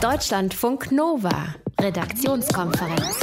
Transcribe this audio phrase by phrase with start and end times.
[0.00, 3.20] Deutschlandfunk Nova, Redaktionskonferenz.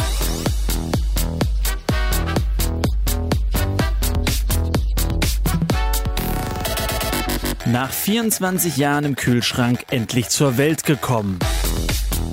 [7.66, 11.40] Nach 24 Jahren im Kühlschrank endlich zur Welt gekommen.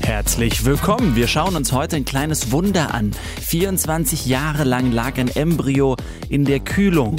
[0.03, 1.17] Herzlich willkommen.
[1.17, 3.13] Wir schauen uns heute ein kleines Wunder an.
[3.41, 5.97] 24 Jahre lang lag ein Embryo
[6.29, 7.17] in der Kühlung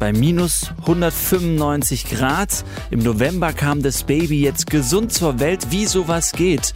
[0.00, 2.64] bei minus 195 Grad.
[2.90, 6.74] Im November kam das Baby jetzt gesund zur Welt, wie sowas geht.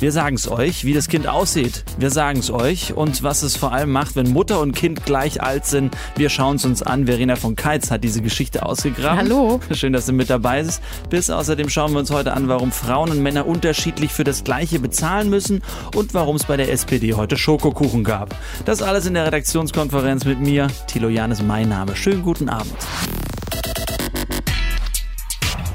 [0.00, 1.84] Wir sagen es euch, wie das Kind aussieht.
[1.98, 5.42] Wir sagen es euch und was es vor allem macht, wenn Mutter und Kind gleich
[5.42, 5.96] alt sind.
[6.14, 7.06] Wir schauen es uns an.
[7.06, 9.18] Verena von Keitz hat diese Geschichte ausgegraben.
[9.18, 9.60] Hallo.
[9.72, 10.80] Schön, dass du mit dabei bist.
[11.10, 14.78] Bis außerdem schauen wir uns heute an, warum Frauen und Männer unterschiedlich für das Gleiche
[14.78, 15.62] bezahlen müssen
[15.96, 18.36] und warum es bei der SPD heute Schokokuchen gab.
[18.66, 20.68] Das alles in der Redaktionskonferenz mit mir.
[20.86, 21.96] Thilo Jan ist mein Name.
[21.96, 22.76] Schönen guten Abend.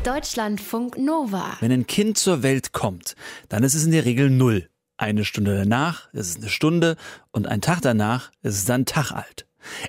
[0.03, 1.55] Deutschlandfunk Nova.
[1.61, 3.15] Wenn ein Kind zur Welt kommt,
[3.47, 4.67] dann ist es in der Regel null.
[4.97, 6.97] Eine Stunde danach ist es eine Stunde
[7.31, 9.47] und ein Tag danach ist es dann Tag alt.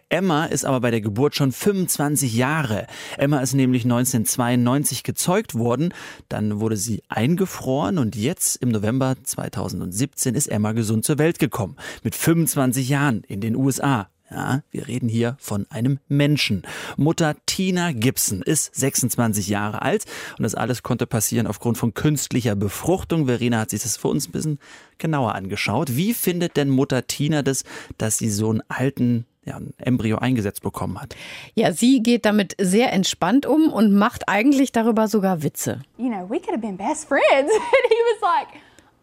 [0.09, 2.87] Emma ist aber bei der Geburt schon 25 Jahre.
[3.19, 5.93] Emma ist nämlich 1992 gezeugt worden,
[6.29, 11.75] dann wurde sie eingefroren und jetzt im November 2017 ist Emma gesund zur Welt gekommen.
[12.05, 14.09] Mit 25 Jahren in den USA.
[14.35, 16.63] Ja, wir reden hier von einem Menschen.
[16.97, 22.57] Mutter Tina Gibson ist 26 Jahre alt und das alles konnte passieren aufgrund von künstlicher
[22.57, 23.27] Befruchtung.
[23.27, 24.59] Verena hat sich das für uns ein bisschen
[24.99, 25.97] genauer angeschaut.
[25.97, 27.63] Wie findet denn Mutter Tina das,
[27.97, 31.15] dass sie so einen alten ja, ein Embryo eingesetzt bekommen hat.
[31.55, 35.83] Ja, sie geht damit sehr entspannt um und macht eigentlich darüber sogar Witze.
[35.99, 37.23] You know, we could have been best friends.
[37.53, 38.49] And he was like,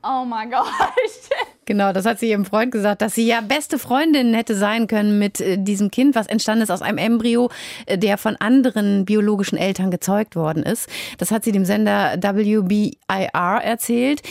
[0.03, 1.29] oh my gosh.
[1.71, 5.19] Genau, das hat sie ihrem Freund gesagt, dass sie ja beste Freundin hätte sein können
[5.19, 7.49] mit äh, diesem Kind, was entstanden ist aus einem Embryo,
[7.85, 10.89] äh, der von anderen biologischen Eltern gezeugt worden ist.
[11.17, 14.21] Das hat sie dem Sender WBIR erzählt,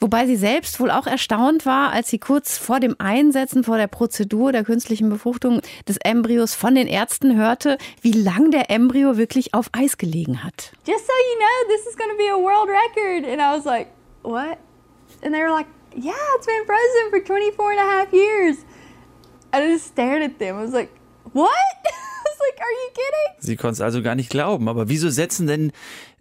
[0.00, 3.88] wobei sie selbst wohl auch erstaunt war, als sie kurz vor dem Einsetzen, vor der
[3.88, 9.52] Prozedur der künstlichen Befruchtung des Embryos von den Ärzten hörte, wie lang der Embryo wirklich
[9.52, 10.72] auf Eis gelegen hat.
[10.86, 13.30] Just so you know, this is going to be a world record.
[13.30, 13.88] And I was like,
[14.22, 14.56] what?
[15.22, 15.66] And they were like,
[15.96, 18.56] yeah, it's been frozen for 24 and a half years.
[19.52, 20.56] I just stared at them.
[20.56, 20.92] I was like,
[21.32, 21.50] what?
[21.86, 23.40] I was like, are you kidding?
[23.40, 24.68] Sie konnte es also gar nicht glauben.
[24.68, 25.72] Aber wieso setzen denn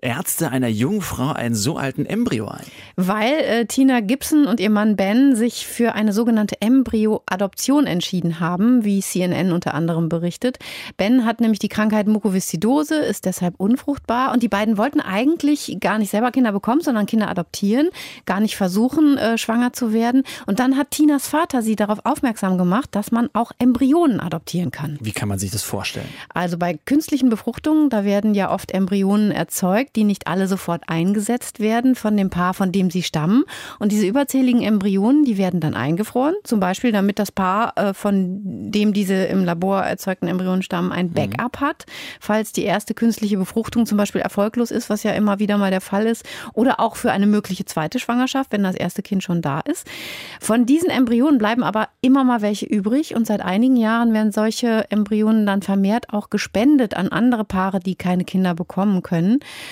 [0.05, 2.63] Ärzte einer Jungfrau einen so alten Embryo ein?
[2.95, 8.85] Weil äh, Tina Gibson und ihr Mann Ben sich für eine sogenannte Embryo-Adoption entschieden haben,
[8.85, 10.59] wie CNN unter anderem berichtet.
[10.97, 15.97] Ben hat nämlich die Krankheit Mukoviszidose, ist deshalb unfruchtbar und die beiden wollten eigentlich gar
[15.97, 17.89] nicht selber Kinder bekommen, sondern Kinder adoptieren,
[18.27, 20.21] gar nicht versuchen, äh, schwanger zu werden.
[20.45, 24.99] Und dann hat Tinas Vater sie darauf aufmerksam gemacht, dass man auch Embryonen adoptieren kann.
[25.01, 26.07] Wie kann man sich das vorstellen?
[26.31, 31.59] Also bei künstlichen Befruchtungen, da werden ja oft Embryonen erzeugt die nicht alle sofort eingesetzt
[31.59, 33.43] werden von dem Paar, von dem sie stammen.
[33.79, 38.39] Und diese überzähligen Embryonen, die werden dann eingefroren, zum Beispiel damit das Paar, äh, von
[38.71, 41.13] dem diese im Labor erzeugten Embryonen stammen, ein mhm.
[41.13, 41.65] Backup mhm.
[41.65, 41.85] hat,
[42.19, 45.81] falls die erste künstliche Befruchtung zum Beispiel erfolglos ist, was ja immer wieder mal der
[45.81, 49.59] Fall ist, oder auch für eine mögliche zweite Schwangerschaft, wenn das erste Kind schon da
[49.61, 49.87] ist.
[50.39, 54.89] Von diesen Embryonen bleiben aber immer mal welche übrig und seit einigen Jahren werden solche
[54.89, 59.39] Embryonen dann vermehrt auch gespendet an andere Paare, die keine Kinder bekommen können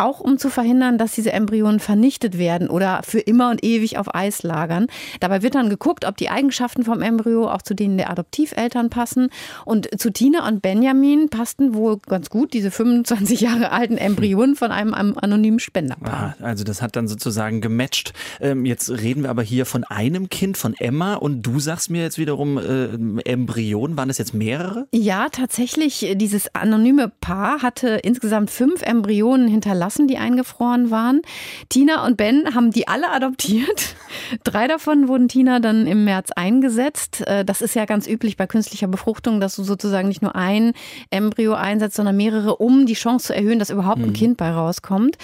[0.00, 4.14] auch um zu verhindern, dass diese Embryonen vernichtet werden oder für immer und ewig auf
[4.14, 4.86] Eis lagern.
[5.20, 9.28] Dabei wird dann geguckt, ob die Eigenschaften vom Embryo auch zu denen der Adoptiveltern passen.
[9.64, 14.72] Und zu Tina und Benjamin passten wohl ganz gut diese 25 Jahre alten Embryonen von
[14.72, 16.36] einem anonymen Spenderpaar.
[16.40, 18.12] Ah, also das hat dann sozusagen gematcht.
[18.40, 21.14] Ähm, jetzt reden wir aber hier von einem Kind, von Emma.
[21.14, 23.96] Und du sagst mir jetzt wiederum äh, Embryonen.
[23.96, 24.88] Waren das jetzt mehrere?
[24.92, 26.14] Ja, tatsächlich.
[26.16, 31.22] Dieses anonyme Paar hatte insgesamt fünf Embryonen hinterlassen Katzen, die eingefroren waren.
[31.68, 33.96] Tina und Ben haben die alle adoptiert.
[34.44, 37.26] Drei davon wurden Tina dann im März eingesetzt.
[37.26, 40.72] Äh, das ist ja ganz üblich bei künstlicher Befruchtung, dass du sozusagen nicht nur ein
[41.10, 44.14] Embryo einsetzt, sondern mehrere, um die Chance zu erhöhen, dass überhaupt ein mhm.
[44.14, 45.18] Kind bei rauskommt.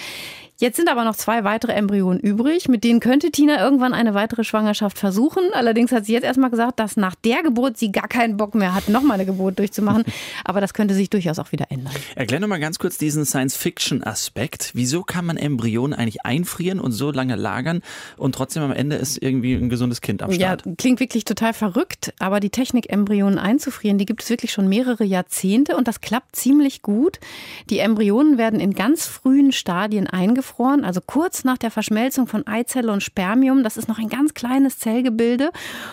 [0.59, 2.67] Jetzt sind aber noch zwei weitere Embryonen übrig.
[2.67, 5.43] Mit denen könnte Tina irgendwann eine weitere Schwangerschaft versuchen.
[5.53, 8.73] Allerdings hat sie jetzt erstmal gesagt, dass nach der Geburt sie gar keinen Bock mehr
[8.73, 10.03] hat, nochmal eine Geburt durchzumachen.
[10.43, 11.93] Aber das könnte sich durchaus auch wieder ändern.
[12.15, 14.71] Erklär noch mal ganz kurz diesen Science-Fiction-Aspekt.
[14.73, 17.83] Wieso kann man Embryonen eigentlich einfrieren und so lange lagern
[18.17, 20.65] und trotzdem am Ende ist irgendwie ein gesundes Kind am Start?
[20.65, 22.15] Ja, klingt wirklich total verrückt.
[22.17, 26.35] Aber die Technik, Embryonen einzufrieren, die gibt es wirklich schon mehrere Jahrzehnte und das klappt
[26.35, 27.19] ziemlich gut.
[27.69, 32.45] Die Embryonen werden in ganz frühen Stadien eingefroren eingefroren, also kurz nach der Verschmelzung von
[32.47, 33.63] Eizelle und Spermium.
[33.63, 35.51] Das ist noch ein ganz kleines Zellgebilde.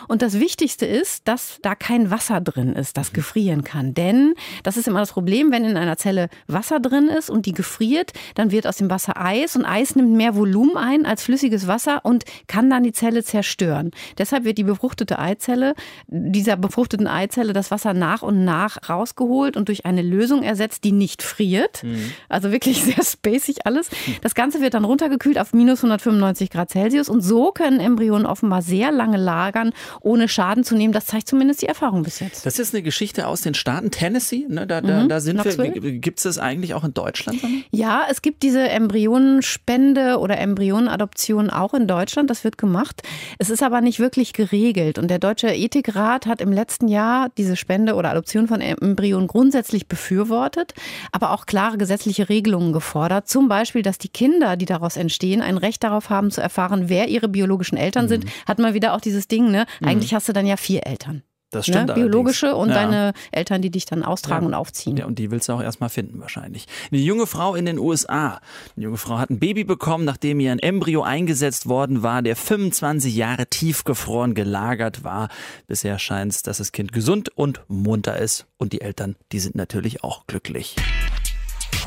[0.08, 3.94] Und das Wichtigste ist, dass da kein Wasser drin ist, das gefrieren kann.
[3.94, 7.52] Denn das ist immer das Problem, wenn in einer Zelle Wasser drin ist und die
[7.52, 11.66] gefriert, dann wird aus dem Wasser Eis und Eis nimmt mehr Volumen ein als flüssiges
[11.66, 13.90] Wasser und kann dann die Zelle zerstören.
[14.18, 15.74] Deshalb wird die befruchtete Eizelle,
[16.06, 20.92] dieser befruchteten Eizelle das Wasser nach und nach rausgeholt und durch eine Lösung ersetzt, die
[20.92, 21.82] nicht friert.
[21.82, 22.12] Mhm.
[22.28, 23.90] Also wirklich sehr spacig alles.
[24.22, 28.62] Das Ganze wird dann runtergekühlt auf minus 195 Grad Celsius und so können Embryonen offenbar
[28.62, 30.92] sehr lange lagern, ohne Schaden zu nehmen.
[30.92, 32.44] Das zeigt zumindest die Erfahrung bis jetzt.
[32.44, 34.46] Das ist eine Geschichte aus den Staaten Tennessee.
[34.48, 34.66] Ne?
[34.66, 35.08] Da, da, mhm.
[35.08, 35.82] da sind Knoxville.
[35.82, 35.92] wir.
[35.92, 37.40] Gibt es das eigentlich auch in Deutschland?
[37.70, 42.30] Ja, es gibt diese Embryonenspende oder Embryonenadoption auch in Deutschland.
[42.30, 43.02] Das wird gemacht.
[43.38, 44.98] Es ist aber nicht wirklich geregelt.
[44.98, 49.88] Und der Deutsche Ethikrat hat im letzten Jahr diese Spende oder Adoption von Embryonen grundsätzlich
[49.88, 50.74] befürwortet,
[51.12, 53.28] aber auch klare gesetzliche Regelungen gefordert.
[53.28, 57.08] Zum Beispiel, dass die Kinder, die daraus entstehen, ein Recht darauf haben zu erfahren, wer
[57.08, 58.08] ihre biologischen Eltern mhm.
[58.08, 58.24] sind.
[58.46, 59.66] Hat man wieder auch dieses Ding, ne?
[59.80, 59.88] Mhm.
[59.88, 61.22] Eigentlich hast du dann ja vier Eltern.
[61.54, 61.88] Das stimmt.
[61.88, 61.94] Ne?
[61.94, 62.74] Biologische und ja.
[62.74, 64.48] deine Eltern, die dich dann austragen ja.
[64.48, 64.96] und aufziehen.
[64.96, 66.66] Ja, und die willst du auch erstmal finden, wahrscheinlich.
[66.90, 68.40] Eine junge Frau in den USA.
[68.76, 72.36] Eine junge Frau hat ein Baby bekommen, nachdem ihr ein Embryo eingesetzt worden war, der
[72.36, 75.28] 25 Jahre tiefgefroren gelagert war.
[75.66, 78.46] Bisher scheint es, dass das Kind gesund und munter ist.
[78.56, 80.74] Und die Eltern, die sind natürlich auch glücklich.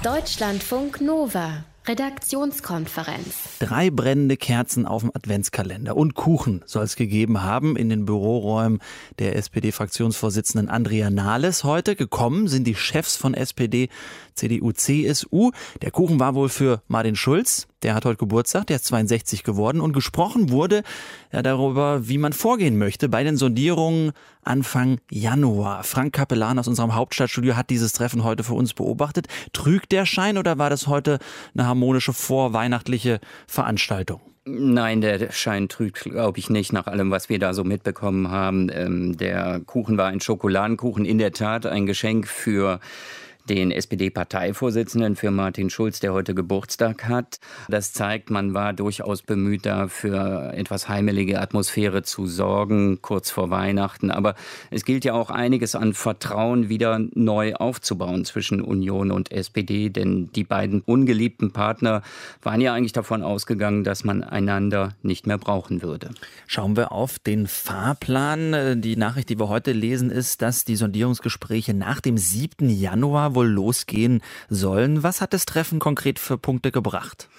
[0.03, 1.65] Deutschlandfunk Nova.
[1.87, 3.59] Redaktionskonferenz.
[3.59, 8.79] Drei brennende Kerzen auf dem Adventskalender und Kuchen soll es gegeben haben in den Büroräumen
[9.19, 11.63] der SPD-Fraktionsvorsitzenden Andrea Nahles.
[11.63, 13.87] Heute gekommen sind die Chefs von SPD,
[14.33, 15.51] CDU, CSU.
[15.81, 17.67] Der Kuchen war wohl für Martin Schulz.
[17.83, 20.83] Der hat heute Geburtstag, der ist 62 geworden und gesprochen wurde
[21.31, 24.11] ja darüber, wie man vorgehen möchte bei den Sondierungen
[24.47, 25.83] Anfang Januar.
[25.83, 29.27] Frank Kapellan aus unserem Hauptstadtstudio hat dieses Treffen heute für uns beobachtet.
[29.53, 31.19] Trügt der Schein oder war das heute
[31.53, 34.21] eine harmonische vorweihnachtliche Veranstaltung?
[34.45, 38.69] Nein, der Schein trügt, glaube ich, nicht nach allem, was wir da so mitbekommen haben.
[38.71, 42.79] Ähm, der Kuchen war ein Schokoladenkuchen, in der Tat ein Geschenk für
[43.49, 47.39] den SPD-Parteivorsitzenden für Martin Schulz, der heute Geburtstag hat.
[47.67, 53.49] Das zeigt, man war durchaus bemüht, da für etwas heimelige Atmosphäre zu sorgen, kurz vor
[53.49, 54.11] Weihnachten.
[54.11, 54.35] Aber
[54.69, 60.29] es gilt ja auch einiges an Vertrauen wieder neu aufzubauen zwischen Union und SPD, denn
[60.33, 62.01] die beiden ungeliebten Partner
[62.41, 66.11] waren ja eigentlich davon ausgegangen, dass man einander nicht mehr brauchen würde.
[66.47, 68.81] Schauen wir auf den Fahrplan.
[68.81, 72.69] Die Nachricht, die wir heute lesen, ist, dass die Sondierungsgespräche nach dem 7.
[72.69, 75.03] Januar wohl losgehen sollen.
[75.03, 77.29] Was hat das Treffen konkret für Punkte gebracht?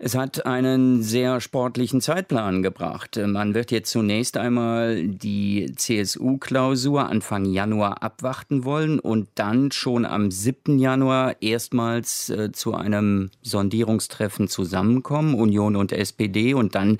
[0.00, 3.20] Es hat einen sehr sportlichen Zeitplan gebracht.
[3.20, 10.30] Man wird jetzt zunächst einmal die CSU-Klausur Anfang Januar abwarten wollen und dann schon am
[10.30, 10.78] 7.
[10.78, 16.98] Januar erstmals äh, zu einem Sondierungstreffen zusammenkommen, Union und SPD, und dann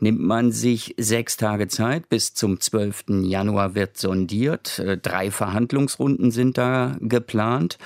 [0.00, 2.08] nimmt man sich sechs Tage Zeit.
[2.08, 3.04] Bis zum 12.
[3.22, 4.78] Januar wird sondiert.
[4.78, 7.78] Äh, drei Verhandlungsrunden sind da geplant.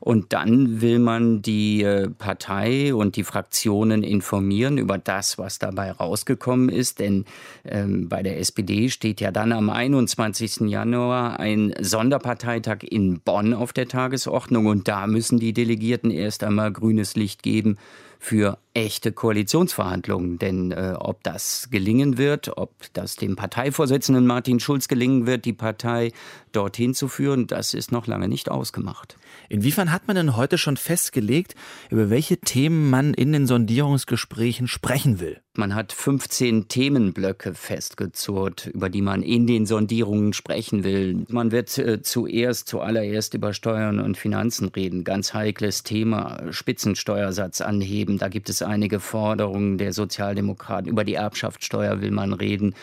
[0.00, 5.92] Und dann will man die äh, Partei und die Fraktionen informieren über das, was dabei
[5.92, 7.00] rausgekommen ist.
[7.00, 7.26] Denn
[7.64, 10.68] ähm, bei der SPD steht ja dann am 21.
[10.70, 14.66] Januar ein Sonderparteitag in Bonn auf der Tagesordnung.
[14.66, 17.76] Und da müssen die Delegierten erst einmal grünes Licht geben
[18.20, 20.38] für echte Koalitionsverhandlungen.
[20.38, 25.54] Denn äh, ob das gelingen wird, ob das dem Parteivorsitzenden Martin Schulz gelingen wird, die
[25.54, 26.12] Partei
[26.52, 29.16] dorthin zu führen, das ist noch lange nicht ausgemacht.
[29.48, 31.54] Inwiefern hat man denn heute schon festgelegt,
[31.90, 35.40] über welche Themen man in den Sondierungsgesprächen sprechen will?
[35.60, 41.26] Man hat 15 Themenblöcke festgezurrt, über die man in den Sondierungen sprechen will.
[41.28, 45.04] Man wird äh, zuerst, zuallererst über Steuern und Finanzen reden.
[45.04, 46.50] Ganz heikles Thema.
[46.50, 48.16] Spitzensteuersatz anheben.
[48.16, 50.90] Da gibt es einige Forderungen der Sozialdemokraten.
[50.90, 52.74] Über die Erbschaftssteuer will man reden.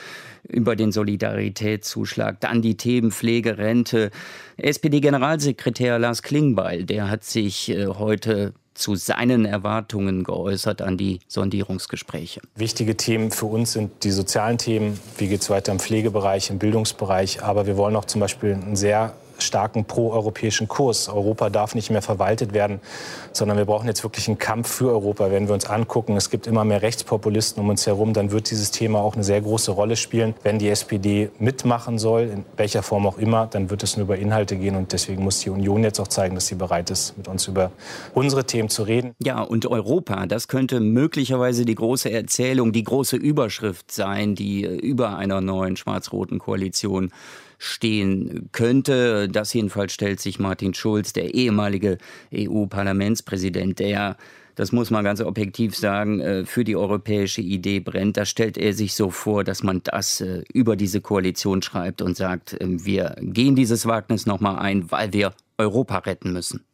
[0.47, 2.39] Über den Solidaritätszuschlag.
[2.41, 4.11] Dann die Themen Pflege, Rente.
[4.57, 12.41] SPD-Generalsekretär Lars Klingbeil, der hat sich äh, heute zu seinen Erwartungen geäußert an die Sondierungsgespräche.
[12.55, 14.99] Wichtige Themen für uns sind die sozialen Themen.
[15.17, 17.43] Wie geht es weiter im Pflegebereich, im Bildungsbereich?
[17.43, 21.09] Aber wir wollen auch zum Beispiel ein sehr starken proeuropäischen Kurs.
[21.09, 22.79] Europa darf nicht mehr verwaltet werden,
[23.31, 25.31] sondern wir brauchen jetzt wirklich einen Kampf für Europa.
[25.31, 28.71] Wenn wir uns angucken, es gibt immer mehr Rechtspopulisten um uns herum, dann wird dieses
[28.71, 30.33] Thema auch eine sehr große Rolle spielen.
[30.43, 34.17] Wenn die SPD mitmachen soll, in welcher Form auch immer, dann wird es nur über
[34.17, 34.75] Inhalte gehen.
[34.75, 37.71] Und deswegen muss die Union jetzt auch zeigen, dass sie bereit ist, mit uns über
[38.13, 39.13] unsere Themen zu reden.
[39.23, 45.17] Ja, und Europa, das könnte möglicherweise die große Erzählung, die große Überschrift sein, die über
[45.17, 47.11] einer neuen schwarz-roten Koalition
[47.57, 49.27] stehen könnte.
[49.29, 51.97] Das jedenfalls stellt sich Martin Schulz, der ehemalige
[52.33, 54.17] EU-Parlamentspräsident, der
[54.57, 58.17] das muss man ganz objektiv sagen, äh, für die europäische Idee brennt.
[58.17, 62.17] Da stellt er sich so vor, dass man das äh, über diese Koalition schreibt und
[62.17, 66.65] sagt, äh, wir gehen dieses Wagnis nochmal ein, weil wir Europa retten müssen.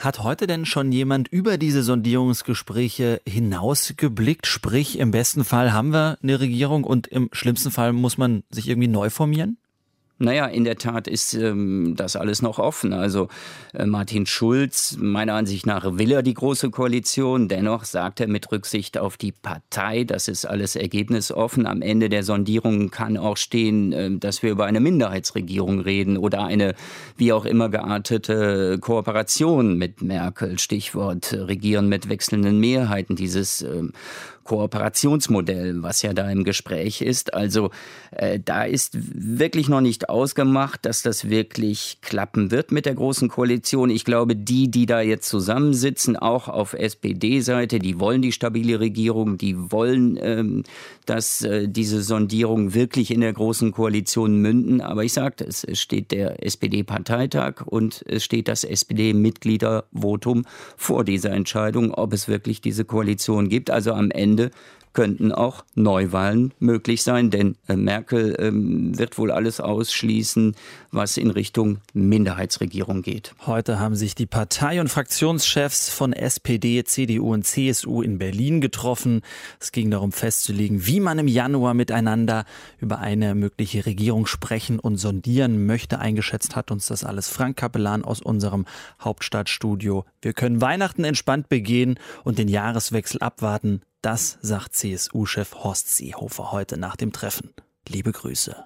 [0.00, 4.46] Hat heute denn schon jemand über diese Sondierungsgespräche hinausgeblickt?
[4.46, 8.68] Sprich, im besten Fall haben wir eine Regierung und im schlimmsten Fall muss man sich
[8.68, 9.58] irgendwie neu formieren?
[10.20, 12.92] Naja, in der Tat ist ähm, das alles noch offen.
[12.92, 13.28] Also
[13.72, 17.46] äh, Martin Schulz, meiner Ansicht nach, will er die Große Koalition.
[17.46, 21.66] Dennoch sagt er mit Rücksicht auf die Partei, das ist alles ergebnisoffen.
[21.66, 26.44] Am Ende der Sondierung kann auch stehen, äh, dass wir über eine Minderheitsregierung reden oder
[26.44, 26.74] eine
[27.16, 30.58] wie auch immer geartete Kooperation mit Merkel.
[30.58, 33.14] Stichwort äh, Regieren mit wechselnden Mehrheiten.
[33.14, 33.84] Dieses äh,
[34.48, 37.34] Kooperationsmodell, was ja da im Gespräch ist.
[37.34, 37.70] Also
[38.12, 43.28] äh, da ist wirklich noch nicht ausgemacht, dass das wirklich klappen wird mit der Großen
[43.28, 43.90] Koalition.
[43.90, 49.36] Ich glaube, die, die da jetzt zusammensitzen, auch auf SPD-Seite, die wollen die stabile Regierung,
[49.36, 50.64] die wollen, ähm,
[51.04, 54.80] dass äh, diese Sondierungen wirklich in der Großen Koalition münden.
[54.80, 60.46] Aber ich sagte es, es steht der SPD-Parteitag und es steht das SPD-Mitgliedervotum
[60.78, 63.70] vor dieser Entscheidung, ob es wirklich diese Koalition gibt.
[63.70, 64.50] Also am Ende Ende
[64.94, 70.56] könnten auch Neuwahlen möglich sein, denn äh, Merkel ähm, wird wohl alles ausschließen,
[70.90, 73.32] was in Richtung Minderheitsregierung geht.
[73.46, 79.20] Heute haben sich die Partei- und Fraktionschefs von SPD, CDU und CSU in Berlin getroffen.
[79.60, 82.44] Es ging darum festzulegen, wie man im Januar miteinander
[82.80, 86.00] über eine mögliche Regierung sprechen und sondieren möchte.
[86.00, 88.64] Eingeschätzt hat uns das alles Frank Kapellan aus unserem
[89.00, 90.06] Hauptstadtstudio.
[90.22, 93.82] Wir können Weihnachten entspannt begehen und den Jahreswechsel abwarten.
[94.02, 97.52] Das sagt CSU-Chef Horst Seehofer heute nach dem Treffen.
[97.88, 98.64] Liebe Grüße.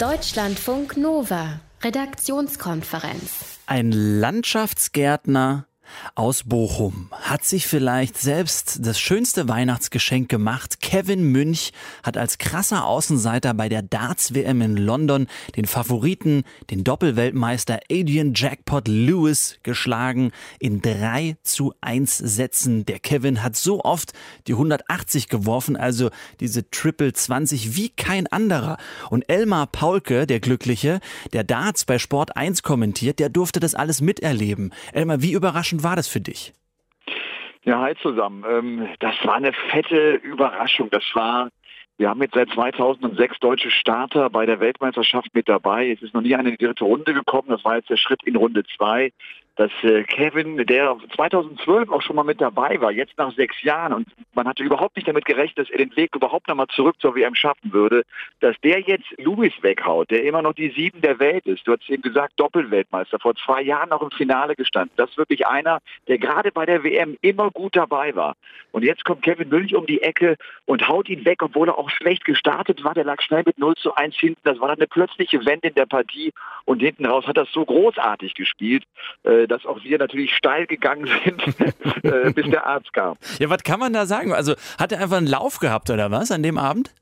[0.00, 3.60] Deutschlandfunk Nova, Redaktionskonferenz.
[3.66, 5.66] Ein Landschaftsgärtner
[6.14, 10.80] aus Bochum hat sich vielleicht selbst das schönste Weihnachtsgeschenk gemacht.
[10.80, 17.80] Kevin Münch hat als krasser Außenseiter bei der Darts-WM in London den Favoriten, den Doppelweltmeister
[17.90, 22.84] Adrian Jackpot Lewis geschlagen in 3 zu 1 Sätzen.
[22.86, 24.12] Der Kevin hat so oft
[24.46, 28.78] die 180 geworfen, also diese Triple 20 wie kein anderer.
[29.10, 31.00] Und Elmar Paulke, der Glückliche,
[31.32, 34.72] der Darts bei Sport 1 kommentiert, der durfte das alles miterleben.
[34.92, 36.52] Elmar, wie überraschend war das für dich?
[37.64, 38.44] Ja, hi zusammen.
[38.48, 40.88] Ähm, das war eine fette Überraschung.
[40.90, 41.50] Das war,
[41.98, 45.90] wir haben jetzt seit 2006 deutsche Starter bei der Weltmeisterschaft mit dabei.
[45.90, 47.48] Es ist noch nie eine dritte Runde gekommen.
[47.48, 49.12] Das war jetzt der Schritt in Runde zwei
[49.60, 53.92] dass äh, Kevin, der 2012 auch schon mal mit dabei war, jetzt nach sechs Jahren
[53.92, 57.14] und man hatte überhaupt nicht damit gerechnet, dass er den Weg überhaupt nochmal zurück zur
[57.14, 58.04] WM schaffen würde,
[58.40, 61.68] dass der jetzt Louis weghaut, der immer noch die Sieben der Welt ist.
[61.68, 64.94] Du hast eben gesagt, Doppelweltmeister, vor zwei Jahren noch im Finale gestanden.
[64.96, 68.36] Das ist wirklich einer, der gerade bei der WM immer gut dabei war.
[68.72, 71.90] Und jetzt kommt Kevin Münch um die Ecke und haut ihn weg, obwohl er auch
[71.90, 72.94] schlecht gestartet war.
[72.94, 74.40] Der lag schnell mit 0 zu 1 hinten.
[74.44, 76.32] Das war dann eine plötzliche Wende in der Partie
[76.64, 78.84] und hinten raus hat das so großartig gespielt.
[79.24, 81.42] Äh, dass auch wir natürlich steil gegangen sind,
[82.04, 83.16] äh, bis der Arzt kam.
[83.38, 84.32] Ja, was kann man da sagen?
[84.32, 86.94] Also hat er einfach einen Lauf gehabt oder was an dem Abend?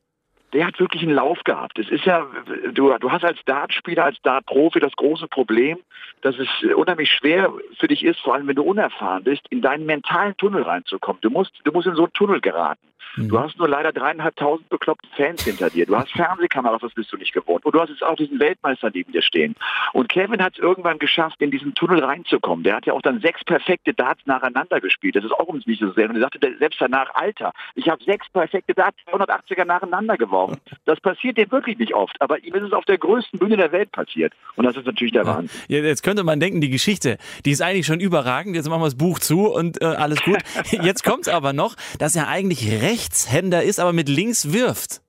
[0.52, 1.78] der hat wirklich einen Lauf gehabt.
[1.78, 2.26] Es ist ja,
[2.72, 5.78] du, du hast als Dartspieler, als Dartprofi das große Problem,
[6.22, 9.84] dass es unheimlich schwer für dich ist, vor allem wenn du unerfahren bist, in deinen
[9.84, 11.20] mentalen Tunnel reinzukommen.
[11.20, 12.87] Du musst, du musst in so einen Tunnel geraten.
[13.16, 13.28] Mhm.
[13.28, 15.86] Du hast nur leider dreieinhalbtausend bekloppte Fans hinter dir.
[15.86, 17.64] Du hast Fernsehkameras, das bist du nicht gewohnt.
[17.64, 19.54] Und du hast jetzt auch diesen Weltmeister neben dir stehen.
[19.92, 22.64] Und Kevin hat es irgendwann geschafft, in diesen Tunnel reinzukommen.
[22.64, 25.16] Der hat ja auch dann sechs perfekte Darts nacheinander gespielt.
[25.16, 26.08] Das ist auch uns nicht so sehr.
[26.08, 30.58] Und er sagte selbst danach, Alter, ich habe sechs perfekte Darts 280er nacheinander geworfen.
[30.84, 32.20] Das passiert dir wirklich nicht oft.
[32.20, 34.32] Aber ihm ist es auf der größten Bühne der Welt passiert.
[34.56, 35.50] Und das ist natürlich der Wahnsinn.
[35.68, 38.56] Ja, jetzt könnte man denken, die Geschichte, die ist eigentlich schon überragend.
[38.56, 40.38] Jetzt machen wir das Buch zu und äh, alles gut.
[40.82, 45.02] Jetzt kommt es aber noch, dass er eigentlich Rechtshänder ist, aber mit links wirft.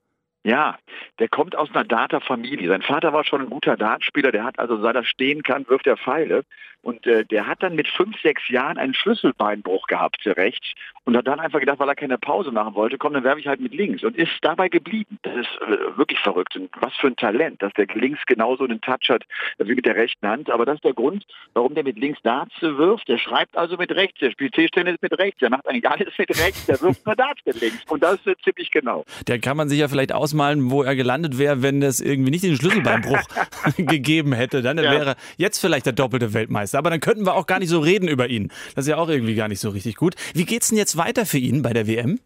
[0.44, 0.78] Ja,
[1.18, 2.68] der kommt aus einer Data-Familie.
[2.68, 5.86] Sein Vater war schon ein guter Dartspieler, der hat also, seit er stehen kann, wirft
[5.86, 6.44] er Pfeile.
[6.82, 10.66] Und äh, der hat dann mit fünf, sechs Jahren einen Schlüsselbeinbruch gehabt rechts
[11.04, 13.46] und hat dann einfach gedacht, weil er keine Pause machen wollte, komm, dann werfe ich
[13.46, 15.18] halt mit links und ist dabei geblieben.
[15.22, 16.56] Das ist äh, wirklich verrückt.
[16.56, 19.24] Und was für ein Talent, dass der links genauso einen Touch hat
[19.58, 20.50] wie mit der rechten Hand.
[20.50, 23.08] Aber das ist der Grund, warum der mit links Darts wirft.
[23.08, 26.30] Der schreibt also mit rechts, der spielt Tischtennis mit rechts, der macht eigentlich alles mit
[26.30, 27.84] rechts, der wirft nur Darts mit links.
[27.88, 29.04] Und das ist äh, ziemlich genau.
[29.26, 32.44] Der kann man sich ja vielleicht ausmalen, wo er gelandet wäre, wenn es irgendwie nicht
[32.44, 33.20] den Schlüsselbeinbruch
[33.76, 34.62] gegeben hätte.
[34.62, 34.90] Dann ja.
[34.90, 36.69] wäre jetzt vielleicht der doppelte Weltmeister.
[36.70, 36.78] Meister.
[36.78, 38.50] Aber dann könnten wir auch gar nicht so reden über ihn.
[38.74, 40.14] Das ist ja auch irgendwie gar nicht so richtig gut.
[40.34, 42.18] Wie geht's denn jetzt weiter für ihn bei der WM?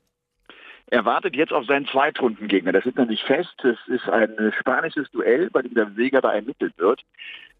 [0.89, 2.73] Er wartet jetzt auf seinen Zweitrundengegner.
[2.73, 3.55] Das ist noch fest.
[3.65, 7.01] Es ist ein spanisches Duell, bei dem der Sieger da ermittelt wird.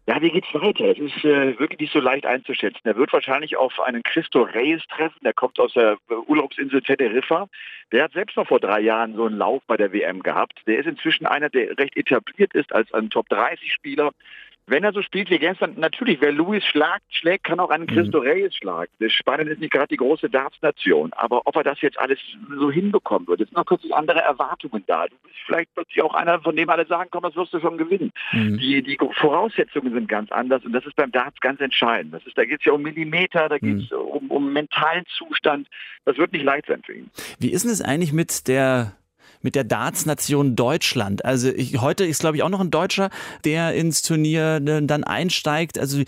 [0.07, 0.85] Ja, wie geht's weiter?
[0.85, 2.81] Es ist äh, wirklich nicht so leicht einzuschätzen.
[2.83, 5.17] Er wird wahrscheinlich auf einen Christo Reyes treffen.
[5.23, 7.49] Der kommt aus der Urlaubsinsel Teneriffa.
[7.91, 10.61] Der hat selbst noch vor drei Jahren so einen Lauf bei der WM gehabt.
[10.67, 14.11] Der ist inzwischen einer, der recht etabliert ist als ein Top-30-Spieler.
[14.67, 18.19] Wenn er so spielt wie gestern, natürlich, wer Luis schlagt, schlägt, kann auch einen Christo
[18.19, 18.27] mhm.
[18.27, 18.91] Reyes schlagen.
[19.07, 21.13] Spanien ist nicht gerade die große Darts-Nation.
[21.13, 22.17] Aber ob er das jetzt alles
[22.49, 25.05] so hinbekommen wird, es sind noch kürzlich andere Erwartungen da.
[25.05, 27.77] Du bist vielleicht plötzlich auch einer, von dem alle sagen, komm, das wirst du schon
[27.77, 28.11] gewinnen.
[28.31, 28.57] Mhm.
[28.57, 32.15] Die, die Voraussetzungen sind ganz anders und das ist beim Darts ganz entscheidend.
[32.15, 33.97] Das ist, da geht es ja um Millimeter, da geht es mhm.
[33.97, 35.67] um, um mentalen Zustand.
[36.05, 37.11] Das wird nicht leicht sein für ihn.
[37.39, 38.93] Wie ist denn es eigentlich mit der
[39.45, 41.23] mit der Darts-Nation Deutschland.
[41.23, 43.09] Also ich, heute ist, glaube ich, auch noch ein Deutscher,
[43.45, 45.79] der ins Turnier äh, dann einsteigt.
[45.79, 46.03] Also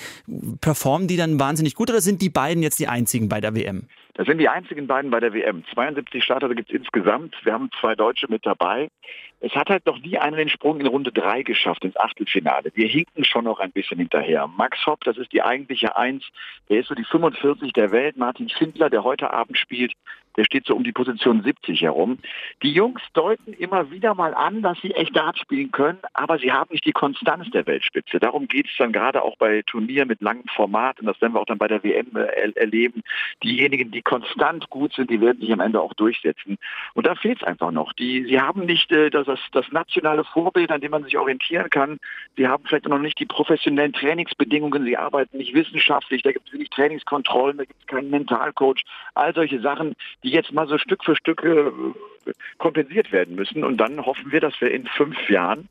[0.60, 3.88] performen die dann wahnsinnig gut oder sind die beiden jetzt die einzigen bei der WM?
[4.16, 5.64] Das sind die einzigen beiden bei der WM.
[5.74, 7.36] 72 Starter gibt es insgesamt.
[7.44, 8.90] Wir haben zwei Deutsche mit dabei.
[9.40, 12.72] Es hat halt noch nie einer den Sprung in Runde 3 geschafft, ins Achtelfinale.
[12.74, 14.48] Wir hinken schon noch ein bisschen hinterher.
[14.48, 16.24] Max Hopp, das ist die eigentliche Eins,
[16.70, 18.18] der ist so die 45 der Welt.
[18.18, 19.94] Martin Schindler, der heute Abend spielt,
[20.38, 22.20] der steht so um die Position 70 herum.
[22.62, 26.52] Die Jungs deuten immer wieder mal an, dass sie echt Dart spielen können, aber sie
[26.52, 28.20] haben nicht die Konstanz der Weltspitze.
[28.20, 31.42] Darum geht es dann gerade auch bei Turnieren mit langem Format und das werden wir
[31.42, 33.02] auch dann bei der WM äh, erleben.
[33.44, 36.58] Diejenigen, die konstant gut sind, die werden sich am Ende auch durchsetzen.
[36.94, 37.94] Und da fehlt es einfach noch.
[37.94, 41.70] Die, sie haben nicht äh, das das, das nationale Vorbild, an dem man sich orientieren
[41.70, 42.00] kann.
[42.36, 46.54] Sie haben vielleicht noch nicht die professionellen Trainingsbedingungen, sie arbeiten nicht wissenschaftlich, da gibt es
[46.54, 49.94] wenig Trainingskontrollen, da gibt es keinen Mentalcoach, all solche Sachen,
[50.24, 51.72] die jetzt mal so Stück für Stück äh,
[52.58, 53.64] kompensiert werden müssen.
[53.64, 55.70] Und dann hoffen wir, dass wir in fünf Jahren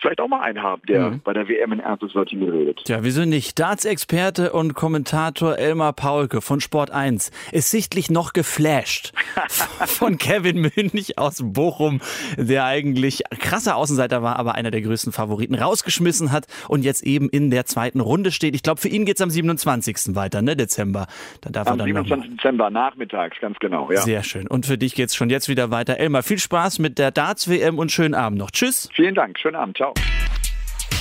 [0.00, 1.20] vielleicht auch mal einen haben, der mhm.
[1.24, 2.88] bei der WM in ernstes Wörtchen redet.
[2.88, 3.58] Ja, wieso nicht?
[3.58, 9.12] Darts-Experte und Kommentator Elmar Paulke von Sport 1 ist sichtlich noch geflasht
[9.86, 12.00] von Kevin Münch aus Bochum,
[12.36, 17.28] der eigentlich krasser Außenseiter war, aber einer der größten Favoriten rausgeschmissen hat und jetzt eben
[17.28, 18.54] in der zweiten Runde steht.
[18.54, 20.14] Ich glaube, für ihn geht es am 27.
[20.14, 21.06] weiter, ne, Dezember.
[21.40, 22.36] Da darf am er dann 27.
[22.36, 24.00] Dezember nachmittags, ganz genau, ja.
[24.00, 24.46] Sehr schön.
[24.46, 25.98] Und für dich geht es schon jetzt wieder weiter.
[25.98, 28.50] Elmar, viel Spaß mit der Darts-WM und schönen Abend noch.
[28.50, 28.88] Tschüss.
[28.94, 29.76] Vielen Dank, schönen Abend.
[29.76, 29.87] Ciao.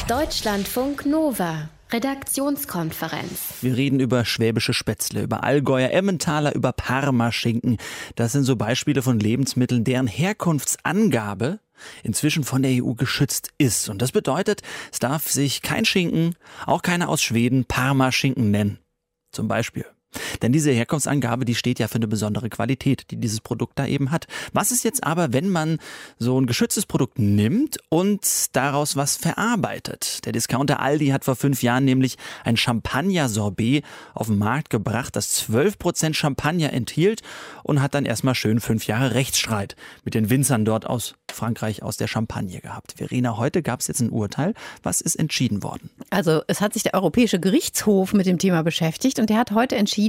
[0.07, 1.69] Deutschlandfunk Nova.
[1.91, 3.55] Redaktionskonferenz.
[3.61, 7.77] Wir reden über schwäbische Spätzle, über Allgäuer Emmentaler, über Parmaschinken.
[8.15, 11.59] Das sind so Beispiele von Lebensmitteln, deren Herkunftsangabe
[12.03, 13.87] inzwischen von der EU geschützt ist.
[13.87, 18.79] Und das bedeutet, es darf sich kein Schinken, auch keiner aus Schweden, Parmaschinken nennen.
[19.31, 19.85] Zum Beispiel.
[20.41, 24.11] Denn diese Herkunftsangabe, die steht ja für eine besondere Qualität, die dieses Produkt da eben
[24.11, 24.27] hat.
[24.53, 25.79] Was ist jetzt aber, wenn man
[26.19, 30.25] so ein geschütztes Produkt nimmt und daraus was verarbeitet?
[30.25, 35.47] Der Discounter Aldi hat vor fünf Jahren nämlich ein Champagner-Sorbet auf den Markt gebracht, das
[35.49, 37.21] 12% Champagner enthielt
[37.63, 41.97] und hat dann erstmal schön fünf Jahre Rechtsstreit mit den Winzern dort aus Frankreich aus
[41.97, 42.93] der Champagne gehabt.
[42.97, 44.53] Verena, heute gab es jetzt ein Urteil.
[44.83, 45.89] Was ist entschieden worden?
[46.09, 49.75] Also es hat sich der Europäische Gerichtshof mit dem Thema beschäftigt und der hat heute
[49.75, 50.06] entschieden,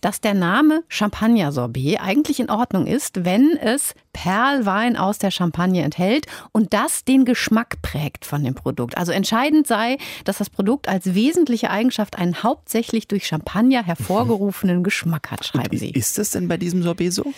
[0.00, 5.84] dass der Name Champagner Sorbet eigentlich in Ordnung ist, wenn es Perlwein aus der Champagne
[5.84, 8.98] enthält und das den Geschmack prägt von dem Produkt.
[8.98, 15.30] Also entscheidend sei, dass das Produkt als wesentliche Eigenschaft einen hauptsächlich durch Champagner hervorgerufenen Geschmack
[15.30, 15.90] hat, schreiben Sie.
[15.90, 17.32] Ist das denn bei diesem Sorbet so?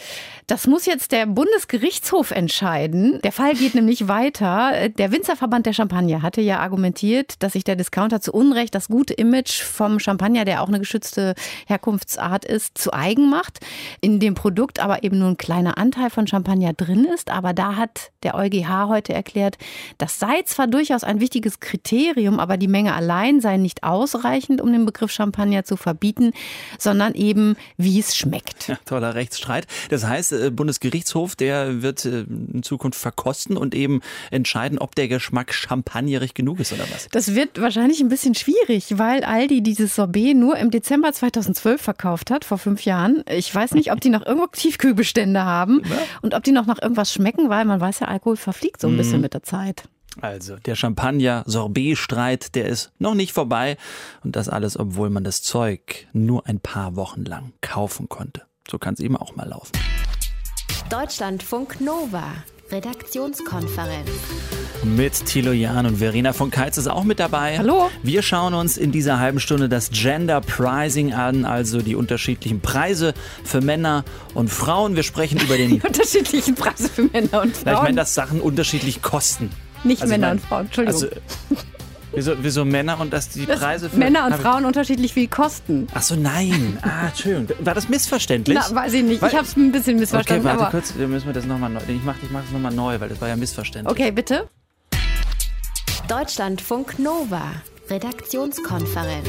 [0.47, 3.21] Das muss jetzt der Bundesgerichtshof entscheiden.
[3.23, 4.88] Der Fall geht nämlich weiter.
[4.88, 9.12] Der Winzerverband der Champagne hatte ja argumentiert, dass sich der Discounter zu Unrecht das gute
[9.12, 11.35] Image vom Champagner, der auch eine geschützte
[11.66, 13.61] Herkunftsart ist, zu eigen macht.
[14.01, 17.30] In dem Produkt aber eben nur ein kleiner Anteil von Champagner drin ist.
[17.30, 19.59] Aber da hat der EuGH heute erklärt,
[19.98, 24.72] das sei zwar durchaus ein wichtiges Kriterium, aber die Menge allein sei nicht ausreichend, um
[24.72, 26.33] den Begriff Champagner zu verbieten,
[26.78, 28.68] sondern eben, wie es schmeckt.
[28.68, 29.66] Ja, toller Rechtsstreit.
[29.88, 35.09] Das heißt, äh, Bundesgerichtshof, der wird äh, in Zukunft verkosten und eben entscheiden, ob der
[35.09, 37.09] Geschmack champagnerig genug ist oder was?
[37.11, 42.30] Das wird wahrscheinlich ein bisschen schwierig, weil Aldi dieses Sorbet nur im Dezember 2012 verkauft
[42.30, 43.24] hat, vor fünf Jahren.
[43.28, 45.96] Ich weiß nicht, ob die noch irgendwo Tiefkühlbestände haben ja.
[46.22, 48.96] und ob die noch nach irgendwas schmecken, weil man weiß ja, Alkohol verfliegt so ein
[48.96, 49.22] bisschen mhm.
[49.22, 49.84] mit der Zeit.
[50.20, 53.76] Also der Champagner-Sorbet-Streit, der ist noch nicht vorbei.
[54.24, 58.42] Und das alles, obwohl man das Zeug nur ein paar Wochen lang kaufen konnte.
[58.68, 59.72] So kann es eben auch mal laufen.
[60.90, 62.24] Deutschlandfunk Nova.
[62.70, 64.10] Redaktionskonferenz.
[64.83, 67.59] Mit Thilo Jan und Verena von Keitz ist auch mit dabei.
[67.59, 67.90] Hallo.
[68.03, 73.12] Wir schauen uns in dieser halben Stunde das Gender Pricing an, also die unterschiedlichen Preise
[73.45, 74.97] für Männer und Frauen.
[74.97, 75.71] Wir sprechen über den.
[75.81, 77.66] Die unterschiedlichen Preise für Männer und Frauen.
[77.66, 79.51] Ja, ich meine, dass Sachen unterschiedlich kosten.
[79.85, 81.03] Nicht also Männer mein, und Frauen, Entschuldigung.
[81.03, 81.16] Also,
[82.12, 85.87] Wieso, wieso Männer und dass die dass Preise für Männer und Frauen unterschiedlich viel kosten?
[85.95, 86.77] Ach so, nein.
[86.83, 87.64] Ah, Entschuldigung.
[87.64, 88.59] War das missverständlich?
[88.61, 89.23] Na, weiß ich nicht.
[89.23, 90.45] Weil, ich habe es ein bisschen missverstanden.
[90.45, 90.95] Okay, warte kurz.
[90.97, 91.81] Wir müssen wir das nochmal neu.
[91.87, 93.93] Ich mache ich mach das nochmal neu, weil das war ja missverständlich.
[93.93, 94.49] Okay, bitte.
[96.11, 97.42] Deutschlandfunk Nova.
[97.88, 99.29] Redaktionskonferenz.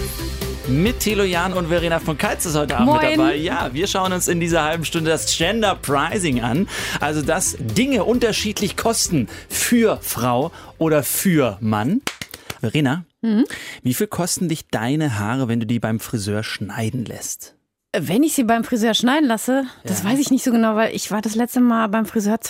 [0.67, 3.07] Mit Thilo Jan und Verena von Kaltz ist heute Abend Moin.
[3.07, 3.35] mit dabei.
[3.35, 6.67] Ja, wir schauen uns in dieser halben Stunde das Gender Pricing an.
[6.99, 12.01] Also, dass Dinge unterschiedlich kosten für Frau oder für Mann.
[12.61, 13.05] Verena,
[13.83, 17.53] wie viel kosten dich deine Haare, wenn du die beim Friseur schneiden lässt?
[17.95, 20.09] Wenn ich sie beim Friseur schneiden lasse, das Ja.
[20.09, 22.41] weiß ich nicht so genau, weil ich war das letzte Mal beim Friseur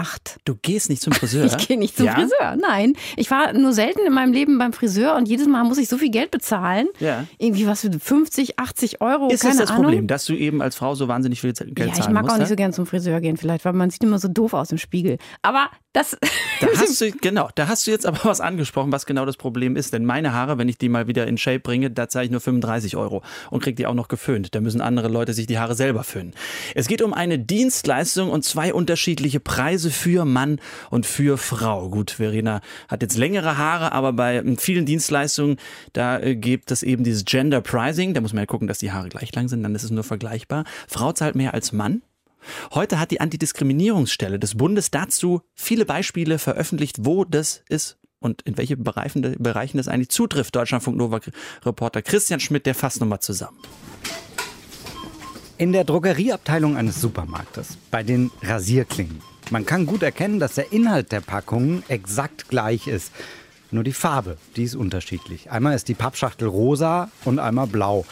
[0.00, 0.38] 2008.
[0.44, 1.44] Du gehst nicht zum Friseur?
[1.46, 2.14] Ich gehe nicht zum ja?
[2.14, 2.94] Friseur, nein.
[3.16, 5.98] Ich war nur selten in meinem Leben beim Friseur und jedes Mal muss ich so
[5.98, 6.86] viel Geld bezahlen.
[6.98, 7.26] Ja.
[7.38, 9.84] Irgendwie was für 50, 80 Euro, Ist das das Ahnung.
[9.84, 12.34] Problem, dass du eben als Frau so wahnsinnig viel Geld Ja, ich zahlen mag musst?
[12.34, 12.56] auch nicht so ja?
[12.56, 15.18] gern zum Friseur gehen, vielleicht, weil man sieht immer so doof aus im Spiegel.
[15.42, 16.16] Aber das.
[16.60, 19.76] Da hast du, genau, da hast du jetzt aber was angesprochen, was genau das Problem
[19.76, 19.94] ist.
[19.94, 22.42] Denn meine Haare, wenn ich die mal wieder in Shape bringe, da zahle ich nur
[22.42, 24.54] 35 Euro und krieg die auch noch geföhnt.
[24.54, 26.34] Da müssen andere Leute sich die Haare selber föhnen.
[26.74, 31.88] Es geht um eine Dienstleistung und zwei unterschiedliche Preise für Mann und für Frau.
[31.88, 35.56] Gut, Verena hat jetzt längere Haare, aber bei vielen Dienstleistungen,
[35.92, 38.14] da äh, gibt es eben dieses Gender Pricing.
[38.14, 40.04] Da muss man ja gucken, dass die Haare gleich lang sind, dann ist es nur
[40.04, 40.64] vergleichbar.
[40.88, 42.02] Frau zahlt mehr als Mann.
[42.72, 48.56] Heute hat die Antidiskriminierungsstelle des Bundes dazu viele Beispiele veröffentlicht, wo das ist und in
[48.56, 50.54] welche Bereichen das eigentlich zutrifft.
[50.54, 51.20] Deutschlandfunk Nova
[51.64, 53.58] Reporter Christian Schmidt, der fasst nochmal zusammen.
[55.58, 59.29] In der Drogerieabteilung eines Supermarktes, bei den Rasierklingen.
[59.50, 63.12] Man kann gut erkennen, dass der Inhalt der Packungen exakt gleich ist.
[63.72, 65.50] Nur die Farbe, die ist unterschiedlich.
[65.50, 68.04] Einmal ist die Pappschachtel rosa und einmal blau.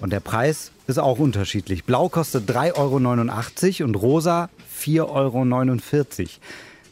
[0.00, 1.84] Und der Preis ist auch unterschiedlich.
[1.84, 6.28] Blau kostet 3,89 Euro und rosa 4,49 Euro.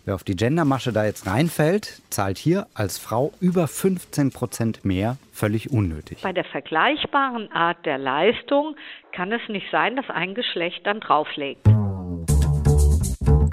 [0.04, 5.16] Wer auf die Gendermasche da jetzt reinfällt, zahlt hier als Frau über 15 Prozent mehr,
[5.32, 6.18] völlig unnötig.
[6.20, 8.76] Bei der vergleichbaren Art der Leistung
[9.12, 11.66] kann es nicht sein, dass ein Geschlecht dann drauflegt.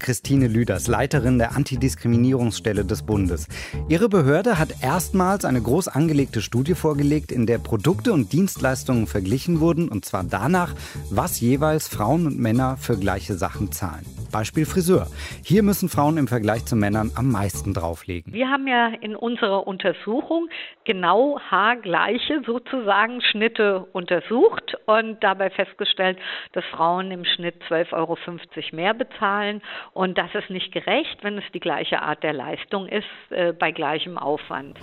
[0.02, 3.48] Christine Lüders, Leiterin der Antidiskriminierungsstelle des Bundes.
[3.88, 9.60] Ihre Behörde hat erstmals eine groß angelegte Studie vorgelegt, in der Produkte und Dienstleistungen verglichen
[9.60, 10.74] wurden, und zwar danach,
[11.10, 14.06] was jeweils Frauen und Männer für gleiche Sachen zahlen.
[14.32, 15.08] Beispiel Friseur.
[15.44, 18.34] Hier müssen Frauen im Vergleich zu Männern am meisten drauflegen.
[18.34, 20.50] Wir haben ja in unserer Untersuchung
[20.86, 26.18] genau haargleiche sozusagen Schnitte untersucht und dabei festgestellt,
[26.54, 28.18] dass Frauen im Schnitt 12,50 Euro
[28.72, 29.62] mehr bezahlen.
[29.94, 33.72] Und das ist nicht gerecht, wenn es die gleiche Art der Leistung ist, äh, bei
[33.72, 34.80] gleichem Aufwand.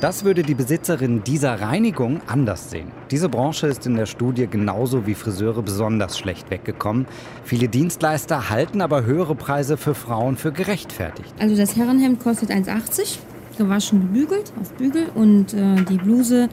[0.00, 2.92] Das würde die Besitzerin dieser Reinigung anders sehen.
[3.10, 7.06] Diese Branche ist in der Studie genauso wie Friseure besonders schlecht weggekommen.
[7.42, 11.32] Viele Dienstleister halten aber höhere Preise für Frauen für gerechtfertigt.
[11.40, 13.18] Also das Herrenhemd kostet 1,80,
[13.56, 16.48] gewaschen gebügelt auf Bügel und äh, die Bluse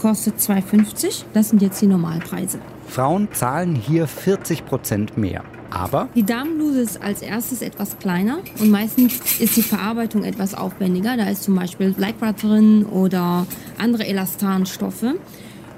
[0.00, 1.24] kostet 2,50.
[1.32, 2.58] Das sind jetzt die Normalpreise.
[2.86, 5.42] Frauen zahlen hier 40 Prozent mehr.
[5.70, 11.16] Aber Die Damenbluse ist als erstes etwas kleiner und meistens ist die Verarbeitung etwas aufwendiger.
[11.16, 13.46] Da ist zum Beispiel Lycra drin oder
[13.78, 15.04] andere Elastanstoffe.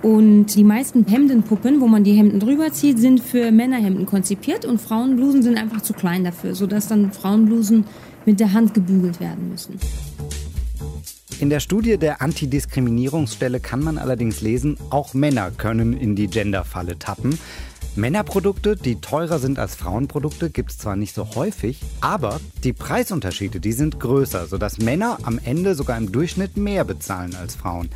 [0.02, 4.80] Und die meisten Hemdenpuppen, wo man die Hemden drüber zieht, sind für Männerhemden konzipiert und
[4.80, 7.84] Frauenblusen sind einfach zu klein dafür, sodass dann Frauenblusen
[8.24, 9.80] mit der Hand gebügelt werden müssen.
[11.40, 16.98] In der Studie der Antidiskriminierungsstelle kann man allerdings lesen, auch Männer können in die Genderfalle
[16.98, 17.38] tappen.
[17.94, 23.60] Männerprodukte, die teurer sind als Frauenprodukte, gibt es zwar nicht so häufig, aber die Preisunterschiede,
[23.60, 27.88] die sind größer, sodass Männer am Ende sogar im Durchschnitt mehr bezahlen als Frauen.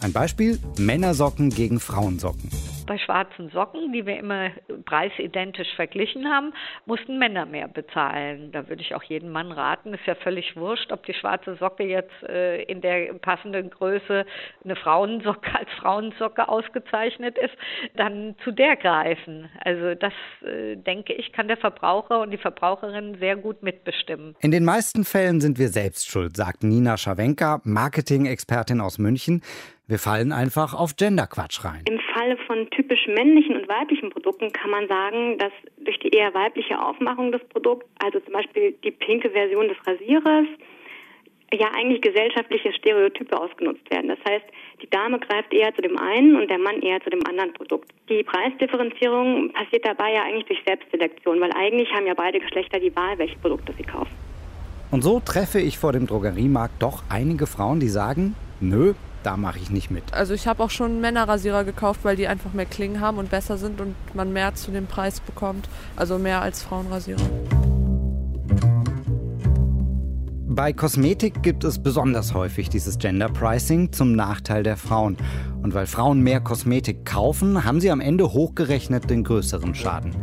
[0.00, 2.50] Ein Beispiel, Männersocken gegen Frauensocken.
[2.86, 4.50] Bei schwarzen Socken, die wir immer
[4.84, 6.52] preisidentisch verglichen haben,
[6.84, 8.52] mussten Männer mehr bezahlen.
[8.52, 11.84] Da würde ich auch jedem Mann raten, ist ja völlig wurscht, ob die schwarze Socke
[11.84, 14.26] jetzt äh, in der passenden Größe
[14.64, 17.54] eine Frauensocke als Frauensocke ausgezeichnet ist,
[17.96, 19.48] dann zu der greifen.
[19.64, 24.36] Also das, äh, denke ich, kann der Verbraucher und die Verbraucherin sehr gut mitbestimmen.
[24.40, 29.42] In den meisten Fällen sind wir selbst schuld, sagt Nina Schawenka, Marketing-Expertin aus München.
[29.86, 31.82] Wir fallen einfach auf Genderquatsch rein.
[31.86, 36.32] Im Falle von typisch männlichen und weiblichen Produkten kann man sagen, dass durch die eher
[36.32, 40.46] weibliche Aufmachung des Produkts, also zum Beispiel die pinke Version des Rasierers,
[41.52, 44.08] ja eigentlich gesellschaftliche Stereotype ausgenutzt werden.
[44.08, 44.44] Das heißt,
[44.82, 47.90] die Dame greift eher zu dem einen und der Mann eher zu dem anderen Produkt.
[48.08, 52.94] Die Preisdifferenzierung passiert dabei ja eigentlich durch Selbstselektion, weil eigentlich haben ja beide Geschlechter die
[52.96, 54.10] Wahl, welche Produkte sie kaufen.
[54.90, 58.94] Und so treffe ich vor dem Drogeriemarkt doch einige Frauen, die sagen, nö,
[59.24, 60.12] da mache ich nicht mit.
[60.12, 63.58] Also ich habe auch schon Männerrasierer gekauft, weil die einfach mehr Klingen haben und besser
[63.58, 65.68] sind und man mehr zu dem Preis bekommt.
[65.96, 67.22] Also mehr als Frauenrasierer.
[70.46, 75.16] Bei Kosmetik gibt es besonders häufig dieses Gender Pricing zum Nachteil der Frauen.
[75.62, 80.14] Und weil Frauen mehr Kosmetik kaufen, haben sie am Ende hochgerechnet den größeren Schaden.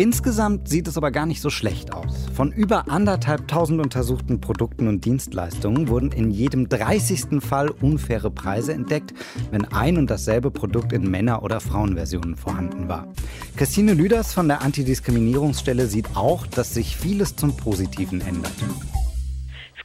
[0.00, 2.26] Insgesamt sieht es aber gar nicht so schlecht aus.
[2.32, 7.42] Von über anderthalbtausend untersuchten Produkten und Dienstleistungen wurden in jedem 30.
[7.46, 9.12] Fall unfaire Preise entdeckt,
[9.50, 13.08] wenn ein und dasselbe Produkt in Männer- oder Frauenversionen vorhanden war.
[13.56, 18.54] Christine Lüders von der Antidiskriminierungsstelle sieht auch, dass sich vieles zum Positiven ändert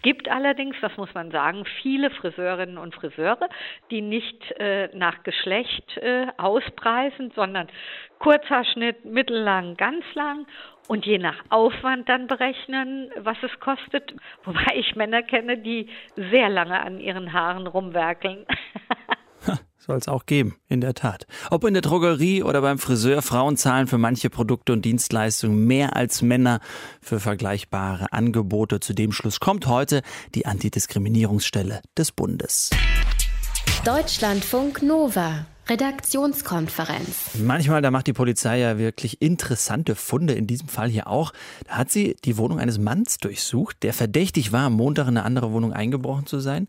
[0.05, 3.49] gibt allerdings, das muss man sagen, viele Friseurinnen und Friseure,
[3.89, 7.67] die nicht äh, nach Geschlecht äh, auspreisen, sondern
[8.19, 10.45] Kurzhaarschnitt, mittellang, ganz lang
[10.87, 14.13] und je nach Aufwand dann berechnen, was es kostet.
[14.43, 18.45] Wobei ich Männer kenne, die sehr lange an ihren Haaren rumwerkeln.
[19.85, 21.27] Soll es auch geben, in der Tat.
[21.51, 25.95] Ob in der Drogerie oder beim Friseur, Frauen zahlen für manche Produkte und Dienstleistungen mehr
[25.95, 26.59] als Männer
[27.01, 28.79] für vergleichbare Angebote.
[28.79, 30.01] Zu dem Schluss kommt heute
[30.33, 32.71] die Antidiskriminierungsstelle des Bundes.
[33.83, 37.31] Deutschlandfunk Nova Redaktionskonferenz.
[37.41, 41.33] Manchmal, da macht die Polizei ja wirklich interessante Funde, in diesem Fall hier auch.
[41.67, 45.23] Da hat sie die Wohnung eines Manns durchsucht, der verdächtig war, am Montag in eine
[45.23, 46.67] andere Wohnung eingebrochen zu sein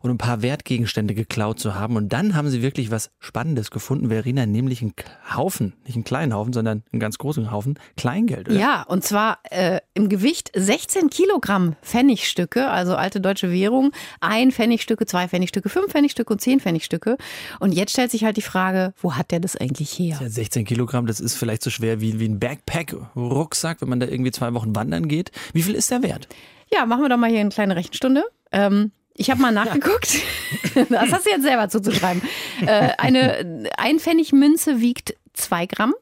[0.00, 1.96] und ein paar Wertgegenstände geklaut zu haben.
[1.96, 4.94] Und dann haben sie wirklich was Spannendes gefunden, Verena, nämlich einen
[5.34, 8.58] Haufen, nicht einen kleinen Haufen, sondern einen ganz großen Haufen Kleingeld, oder?
[8.58, 15.06] Ja, und zwar äh, im Gewicht 16 Kilogramm Pfennigstücke, also alte deutsche Währung, ein Pfennigstücke,
[15.06, 17.16] zwei Pfennigstücke, fünf Pfennigstücke und zehn Pfennigstücke.
[17.58, 20.18] Und jetzt stellt sich halt die Frage, wo hat der das eigentlich her?
[20.20, 24.06] Ja, 16 Kilogramm, das ist vielleicht so schwer wie, wie ein Backpack-Rucksack, wenn man da
[24.06, 25.32] irgendwie zwei Wochen wandern geht.
[25.52, 26.28] Wie viel ist der wert?
[26.72, 28.24] Ja, machen wir doch mal hier eine kleine Rechenstunde.
[28.52, 30.20] Ähm, ich habe mal nachgeguckt.
[30.90, 32.22] das hast du jetzt selber zuzuschreiben.
[32.66, 35.94] Äh, eine Einpfennigmünze wiegt zwei Gramm.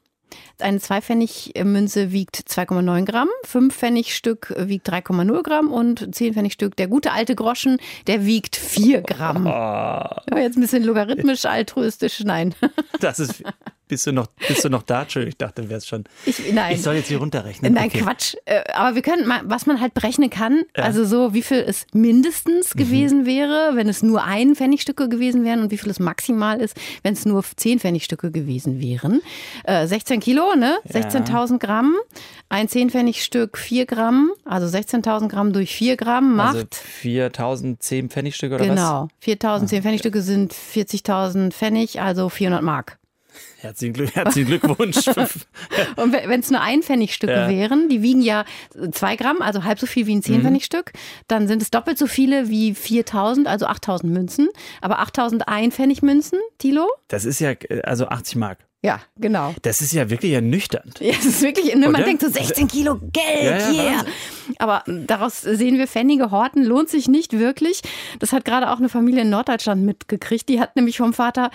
[0.61, 7.13] Eine Zweipfennigmünze wiegt 2,9 Gramm, fünf Pfennigstück wiegt 3,0 Gramm und zehn Pfennigstück, der gute
[7.13, 9.47] alte Groschen, der wiegt 4 Gramm.
[9.47, 12.55] Ja, jetzt ein bisschen logarithmisch altruistisch, nein.
[13.01, 13.43] Das ist
[13.89, 15.03] bist du noch, bist du noch da?
[15.03, 16.05] Entschuldigung, ich dachte, du wärst schon.
[16.25, 16.75] Ich, nein.
[16.75, 17.75] ich soll jetzt hier runterrechnen.
[17.75, 18.01] Nein, okay.
[18.01, 18.35] Quatsch.
[18.45, 20.85] Äh, aber wir können mal, was man halt berechnen kann, ja.
[20.85, 22.79] also so, wie viel es mindestens mhm.
[22.79, 26.77] gewesen wäre, wenn es nur ein Pfennigstücke gewesen wären und wie viel es maximal ist,
[27.03, 29.21] wenn es nur zehn Pfennigstücke gewesen wären.
[29.65, 30.79] Äh, 16 Kilo, ne?
[30.89, 31.95] 16.000 Gramm.
[32.49, 36.57] Ein 10 Pfennigstück 4 Gramm, also 16.000 Gramm durch 4 Gramm macht.
[36.57, 36.67] Also
[37.03, 39.09] 4.000 10 Pfennigstücke oder genau.
[39.21, 39.27] was?
[39.27, 39.57] Genau.
[39.59, 42.99] 4.000 10 Pfennigstücke sind 40.000 Pfennig, also 400 Mark.
[43.59, 45.07] Herzlichen, Glück, herzlichen Glückwunsch.
[45.97, 47.49] und wenn es nur Einpfennigstücke ja.
[47.49, 48.45] wären, die wiegen ja
[48.93, 50.99] zwei Gramm, also halb so viel wie ein Zehnpfennigstück, mhm.
[51.29, 54.49] dann sind es doppelt so viele wie 4000, also 8000 Münzen.
[54.81, 56.89] Aber 8000 Einpfennigmünzen, Tilo?
[57.09, 58.59] Das ist ja, also 80 Mark.
[58.85, 59.55] Ja, genau.
[59.63, 61.01] Das ist ja wirklich ernüchternd.
[61.01, 64.05] Ja, es ist wirklich, ne, man denkt so 16 Kilo Geld, ja, ja, yeah.
[64.59, 67.81] Aber daraus sehen wir, Pfennige horten lohnt sich nicht wirklich.
[68.19, 70.51] Das hat gerade auch eine Familie in Norddeutschland mitgekriegt.
[70.51, 71.51] Die hat nämlich vom Vater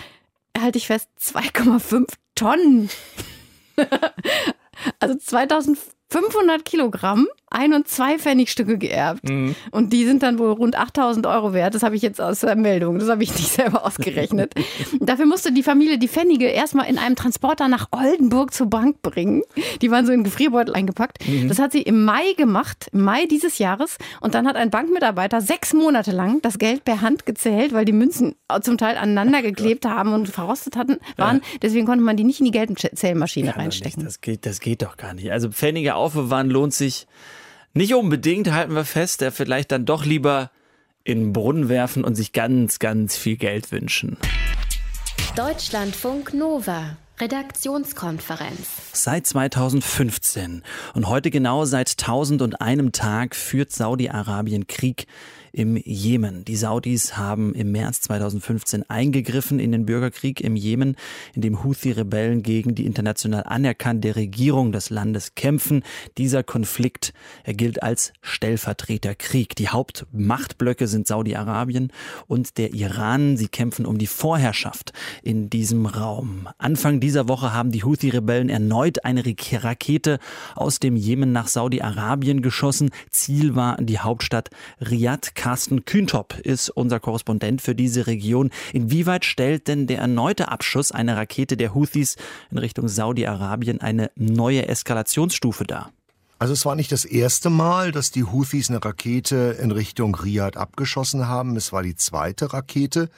[0.58, 2.90] halte ich fest, 2,5 Tonnen.
[5.00, 9.28] also 2500 Kilogramm ein- und zwei Pfennigstücke geerbt.
[9.28, 9.56] Mhm.
[9.72, 11.76] Und die sind dann wohl rund 8000 Euro wert.
[11.76, 13.00] Das habe ich jetzt aus der Meldung.
[13.00, 14.54] Das habe ich nicht selber ausgerechnet.
[15.00, 19.44] Dafür musste die Familie die Pfennige erstmal in einem Transporter nach Oldenburg zur Bank bringen.
[19.82, 21.28] Die waren so in Gefrierbeutel eingepackt.
[21.28, 21.48] Mhm.
[21.48, 23.98] Das hat sie im Mai gemacht, im Mai dieses Jahres.
[24.22, 27.92] Und dann hat ein Bankmitarbeiter sechs Monate lang das Geld per Hand gezählt, weil die
[27.94, 31.38] Münzen zum Teil aneinander geklebt haben und verrostet hatten, waren.
[31.38, 31.60] Ja.
[31.62, 34.04] Deswegen konnte man die nicht in die Geldzählmaschine reinstecken.
[34.04, 35.32] Das geht, das geht doch gar nicht.
[35.32, 37.08] Also Pfennige aufbewahren lohnt sich
[37.80, 40.52] nicht unbedingt, halten wir fest, der vielleicht dann doch lieber
[41.06, 44.18] in den Brunnen werfen und sich ganz, ganz viel Geld wünschen.
[45.36, 46.98] Deutschlandfunk Nova.
[47.22, 48.70] Redaktionskonferenz.
[48.94, 50.64] Seit 2015
[50.94, 55.06] und heute genau seit 1001 Tag führt Saudi-Arabien Krieg
[55.52, 56.46] im Jemen.
[56.46, 60.96] Die Saudis haben im März 2015 eingegriffen in den Bürgerkrieg im Jemen,
[61.34, 65.84] in dem Houthi-Rebellen gegen die international anerkannte Regierung des Landes kämpfen.
[66.18, 67.14] Dieser Konflikt
[67.46, 69.56] gilt als Stellvertreterkrieg.
[69.56, 71.92] Die Hauptmachtblöcke sind Saudi-Arabien
[72.28, 73.38] und der Iran.
[73.38, 76.48] Sie kämpfen um die Vorherrschaft in diesem Raum.
[76.58, 80.20] Anfang dieser Woche haben die Houthi-Rebellen erneut eine Rakete
[80.56, 82.90] aus dem Jemen nach Saudi-Arabien geschossen.
[83.10, 84.50] Ziel war die Hauptstadt
[84.82, 85.32] Riyadh.
[85.40, 88.50] Carsten Kühntop ist unser Korrespondent für diese Region.
[88.74, 92.18] Inwieweit stellt denn der erneute Abschuss einer Rakete der Houthis
[92.52, 95.94] in Richtung Saudi-Arabien eine neue Eskalationsstufe dar?
[96.40, 100.58] Also es war nicht das erste Mal, dass die Houthis eine Rakete in Richtung Riyadh
[100.58, 101.56] abgeschossen haben.
[101.56, 103.10] Es war die zweite Rakete.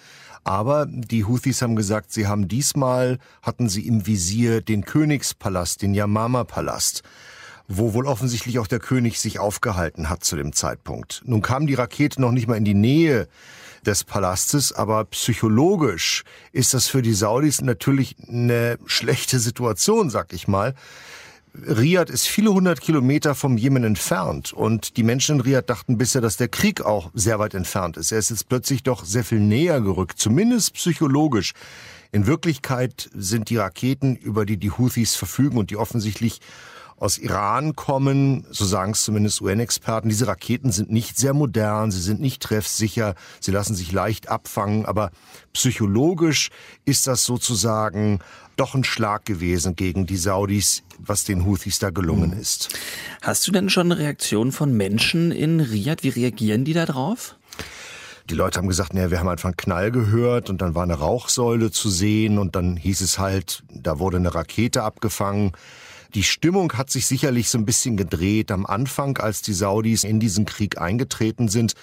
[0.44, 5.96] Aber die Houthis haben gesagt, sie haben diesmal, hatten sie im Visier den Königspalast, den
[5.96, 7.02] Yamama-Palast
[7.78, 11.22] wo wohl offensichtlich auch der König sich aufgehalten hat zu dem Zeitpunkt.
[11.26, 13.28] Nun kam die Rakete noch nicht mal in die Nähe
[13.86, 20.48] des Palastes, aber psychologisch ist das für die Saudis natürlich eine schlechte Situation, sag ich
[20.48, 20.76] mal.
[21.54, 26.22] Riyadh ist viele hundert Kilometer vom Jemen entfernt und die Menschen in Riyadh dachten bisher,
[26.22, 28.12] dass der Krieg auch sehr weit entfernt ist.
[28.12, 31.54] Er ist jetzt plötzlich doch sehr viel näher gerückt, zumindest psychologisch.
[32.14, 36.40] In Wirklichkeit sind die Raketen, über die die Houthis verfügen und die offensichtlich
[37.02, 40.08] aus Iran kommen, so sagen es zumindest UN-Experten.
[40.08, 44.86] Diese Raketen sind nicht sehr modern, sie sind nicht treffsicher, sie lassen sich leicht abfangen,
[44.86, 45.10] aber
[45.52, 46.52] psychologisch
[46.86, 48.20] ist das sozusagen
[48.56, 52.70] doch ein Schlag gewesen gegen die Saudis, was den Houthis da gelungen ist.
[53.24, 56.04] Hast du denn schon eine Reaktion von Menschen in Riyadh?
[56.04, 57.36] Wie reagieren die da drauf?
[58.30, 61.00] Die Leute haben gesagt, naja, wir haben einfach einen Knall gehört und dann war eine
[61.00, 65.54] Rauchsäule zu sehen und dann hieß es halt, da wurde eine Rakete abgefangen.
[66.14, 68.52] Die Stimmung hat sich sicherlich so ein bisschen gedreht.
[68.52, 71.74] Am Anfang, als die Saudis in diesen Krieg eingetreten sind,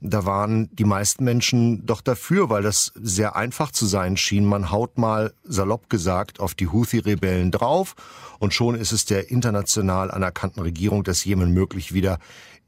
[0.00, 4.44] da waren die meisten Menschen doch dafür, weil das sehr einfach zu sein schien.
[4.44, 7.94] Man haut mal, salopp gesagt, auf die Houthi-Rebellen drauf
[8.38, 12.18] und schon ist es der international anerkannten Regierung des Jemen möglich, wieder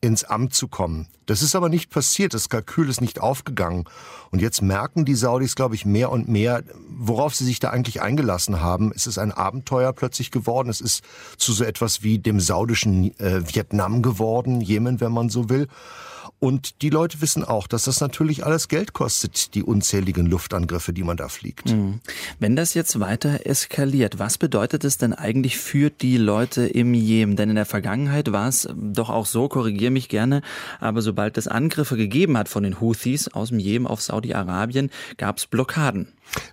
[0.00, 1.08] ins Amt zu kommen.
[1.26, 3.84] Das ist aber nicht passiert, das Kalkül ist nicht aufgegangen.
[4.30, 8.00] Und jetzt merken die Saudis, glaube ich, mehr und mehr, worauf sie sich da eigentlich
[8.00, 8.92] eingelassen haben.
[8.94, 10.68] Es ist ein Abenteuer plötzlich geworden.
[10.68, 11.02] Es ist
[11.36, 15.68] zu so etwas wie dem saudischen äh, Vietnam geworden, Jemen, wenn man so will.
[16.40, 21.02] Und die Leute wissen auch, dass das natürlich alles Geld kostet, die unzähligen Luftangriffe, die
[21.02, 21.70] man da fliegt.
[21.70, 22.00] Mhm.
[22.38, 27.34] Wenn das jetzt weiter eskaliert, was bedeutet es denn eigentlich für die Leute im Jemen?
[27.34, 30.42] Denn in der Vergangenheit war es doch auch so, korrigiere mich gerne,
[30.78, 35.38] aber sobald es Angriffe gegeben hat von den Houthis aus dem Jemen auf Saudi-Arabien, gab
[35.38, 36.08] es Blockaden.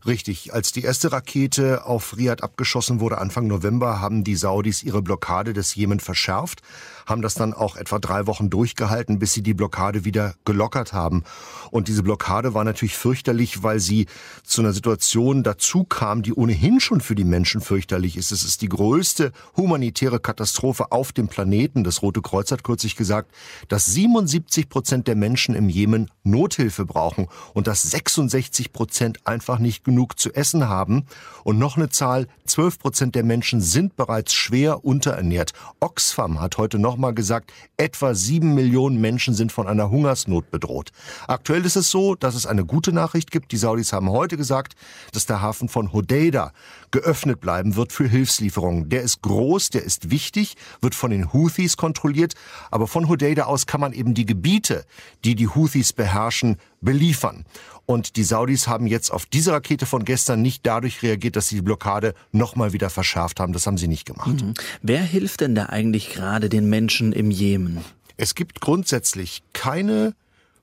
[0.05, 0.53] Richtig.
[0.53, 5.53] Als die erste Rakete auf Riyadh abgeschossen wurde Anfang November, haben die Saudis ihre Blockade
[5.53, 6.61] des Jemen verschärft,
[7.05, 11.23] haben das dann auch etwa drei Wochen durchgehalten, bis sie die Blockade wieder gelockert haben.
[11.71, 14.07] Und diese Blockade war natürlich fürchterlich, weil sie
[14.43, 18.31] zu einer Situation dazu kam, die ohnehin schon für die Menschen fürchterlich ist.
[18.31, 21.83] Es ist die größte humanitäre Katastrophe auf dem Planeten.
[21.83, 23.31] Das Rote Kreuz hat kürzlich gesagt,
[23.67, 29.83] dass 77 Prozent der Menschen im Jemen Nothilfe brauchen und dass 66 Prozent einfach nicht
[29.83, 31.05] genug zu essen haben.
[31.43, 35.53] Und noch eine Zahl, 12 Prozent der Menschen sind bereits schwer unterernährt.
[35.79, 40.91] Oxfam hat heute nochmal gesagt, etwa sieben Millionen Menschen sind von einer Hungersnot bedroht.
[41.27, 43.51] Aktuell ist es so, dass es eine gute Nachricht gibt.
[43.51, 44.75] Die Saudis haben heute gesagt,
[45.11, 46.53] dass der Hafen von Hodeida
[46.91, 48.87] geöffnet bleiben wird für Hilfslieferungen.
[48.87, 52.33] Der ist groß, der ist wichtig, wird von den Houthis kontrolliert,
[52.71, 54.85] aber von Hodeida aus kann man eben die Gebiete,
[55.25, 57.43] die die Houthis beherrschen, beliefern.
[57.85, 61.55] Und die Saudis haben jetzt auf diese Rakete von gestern nicht dadurch reagiert, dass sie
[61.55, 63.53] die Blockade nochmal wieder verschärft haben.
[63.53, 64.41] Das haben sie nicht gemacht.
[64.41, 64.55] Mhm.
[64.81, 67.83] Wer hilft denn da eigentlich gerade den Menschen im Jemen?
[68.17, 70.15] Es gibt grundsätzlich keine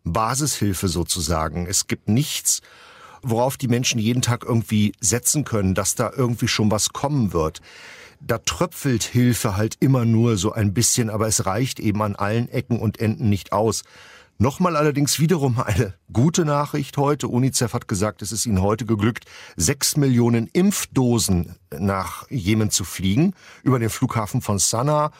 [0.04, 1.66] Basishilfe sozusagen.
[1.66, 2.60] Es gibt nichts,
[3.22, 7.60] worauf die Menschen jeden Tag irgendwie setzen können, dass da irgendwie schon was kommen wird.
[8.20, 12.48] Da tröpfelt Hilfe halt immer nur so ein bisschen, aber es reicht eben an allen
[12.48, 13.82] Ecken und Enden nicht aus.
[14.42, 17.28] Nochmal allerdings wiederum eine gute Nachricht heute.
[17.28, 19.24] UNICEF hat gesagt, es ist ihnen heute geglückt,
[19.54, 25.12] sechs Millionen Impfdosen nach Jemen zu fliegen über den Flughafen von Sanaa.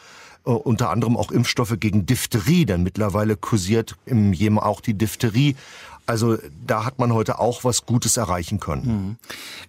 [0.45, 5.55] Äh, unter anderem auch Impfstoffe gegen Diphtherie, denn mittlerweile kursiert im Jemen auch die Diphtherie.
[6.13, 8.87] Also da hat man heute auch was Gutes erreichen können.
[8.87, 9.17] Mhm.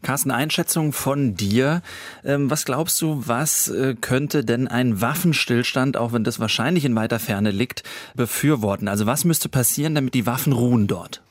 [0.01, 1.81] Carsten, Einschätzung von dir.
[2.25, 6.97] Ähm, was glaubst du, was äh, könnte denn ein Waffenstillstand, auch wenn das wahrscheinlich in
[6.97, 7.83] weiter Ferne liegt,
[8.15, 8.89] befürworten?
[8.89, 11.21] Also was müsste passieren, damit die Waffen ruhen dort?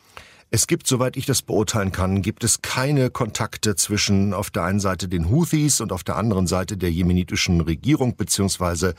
[0.55, 4.81] Es gibt, soweit ich das beurteilen kann, gibt es keine Kontakte zwischen auf der einen
[4.81, 8.95] Seite den Houthis und auf der anderen Seite der jemenitischen Regierung beziehungsweise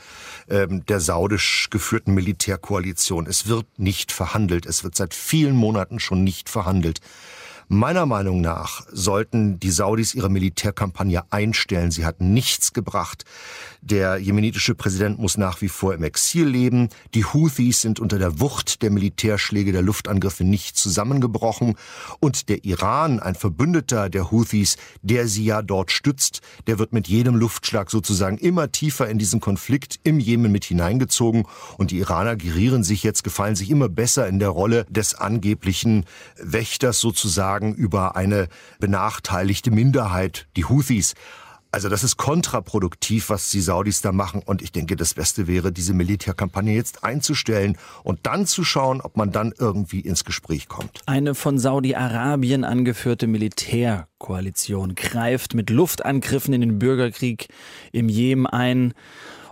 [0.48, 3.28] ähm, der saudisch geführten Militärkoalition.
[3.28, 4.66] Es wird nicht verhandelt.
[4.66, 7.00] Es wird seit vielen Monaten schon nicht verhandelt.
[7.68, 11.92] Meiner Meinung nach sollten die Saudis ihre Militärkampagne einstellen.
[11.92, 13.24] Sie hat nichts gebracht.
[13.84, 16.88] Der jemenitische Präsident muss nach wie vor im Exil leben.
[17.12, 21.74] Die Houthis sind unter der Wucht der Militärschläge der Luftangriffe nicht zusammengebrochen.
[22.18, 27.08] Und der Iran, ein Verbündeter der Houthis, der sie ja dort stützt, der wird mit
[27.08, 31.44] jedem Luftschlag sozusagen immer tiefer in diesen Konflikt im Jemen mit hineingezogen.
[31.76, 36.06] Und die Iraner gerieren sich jetzt, gefallen sich immer besser in der Rolle des angeblichen
[36.38, 38.48] Wächters sozusagen über eine
[38.80, 41.12] benachteiligte Minderheit, die Houthis.
[41.74, 44.42] Also das ist kontraproduktiv, was die Saudis da machen.
[44.46, 49.16] Und ich denke, das Beste wäre, diese Militärkampagne jetzt einzustellen und dann zu schauen, ob
[49.16, 51.00] man dann irgendwie ins Gespräch kommt.
[51.06, 57.48] Eine von Saudi-Arabien angeführte Militärkoalition greift mit Luftangriffen in den Bürgerkrieg
[57.90, 58.94] im Jemen ein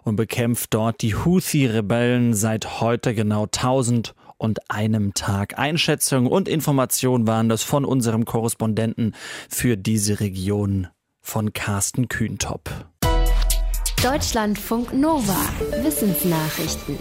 [0.04, 5.58] und bekämpft dort die Houthi-Rebellen seit heute genau 1000 und einem Tag.
[5.58, 9.16] Einschätzungen und Informationen waren das von unserem Korrespondenten
[9.48, 10.86] für diese Region
[11.22, 12.91] von Carsten Kühntop.
[14.02, 15.38] Deutschlandfunk Nova.
[15.84, 16.98] Wissensnachrichten.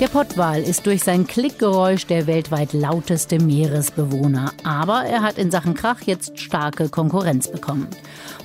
[0.00, 4.52] Der Pottwal ist durch sein Klickgeräusch der weltweit lauteste Meeresbewohner.
[4.64, 7.86] Aber er hat in Sachen Krach jetzt starke Konkurrenz bekommen.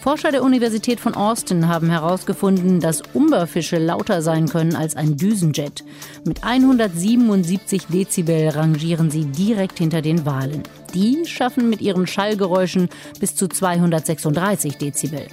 [0.01, 5.83] Forscher der Universität von Austin haben herausgefunden, dass Umberfische lauter sein können als ein Düsenjet.
[6.25, 10.61] Mit 177 Dezibel rangieren sie direkt hinter den Walen.
[10.93, 12.89] Die schaffen mit ihren Schallgeräuschen
[13.19, 15.25] bis zu 236 Dezibel.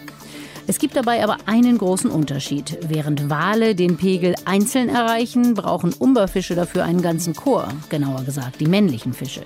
[0.68, 2.78] Es gibt dabei aber einen großen Unterschied.
[2.86, 8.66] Während Wale den Pegel einzeln erreichen, brauchen Umberfische dafür einen ganzen Chor, genauer gesagt die
[8.66, 9.42] männlichen Fische.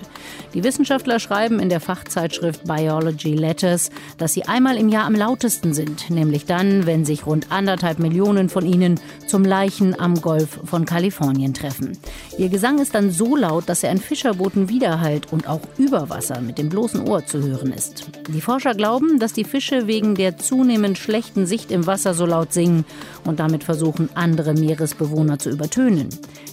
[0.53, 3.89] Die Wissenschaftler schreiben in der Fachzeitschrift Biology Letters,
[4.19, 8.47] dass sie einmal im Jahr am lautesten sind, nämlich dann, wenn sich rund anderthalb Millionen
[8.47, 11.97] von ihnen zum Leichen am Golf von Kalifornien treffen.
[12.37, 16.41] Ihr Gesang ist dann so laut, dass er in Fischerbooten widerhallt und auch über Wasser
[16.41, 18.05] mit dem bloßen Ohr zu hören ist.
[18.29, 22.51] Die Forscher glauben, dass die Fische wegen der zunehmend schlechten Sicht im Wasser so laut
[22.51, 22.83] singen
[23.23, 26.09] und damit versuchen, andere Meeresbewohner zu übertönen.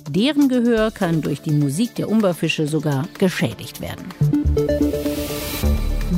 [0.09, 5.03] Deren Gehör kann durch die Musik der Umberfische sogar geschädigt werden.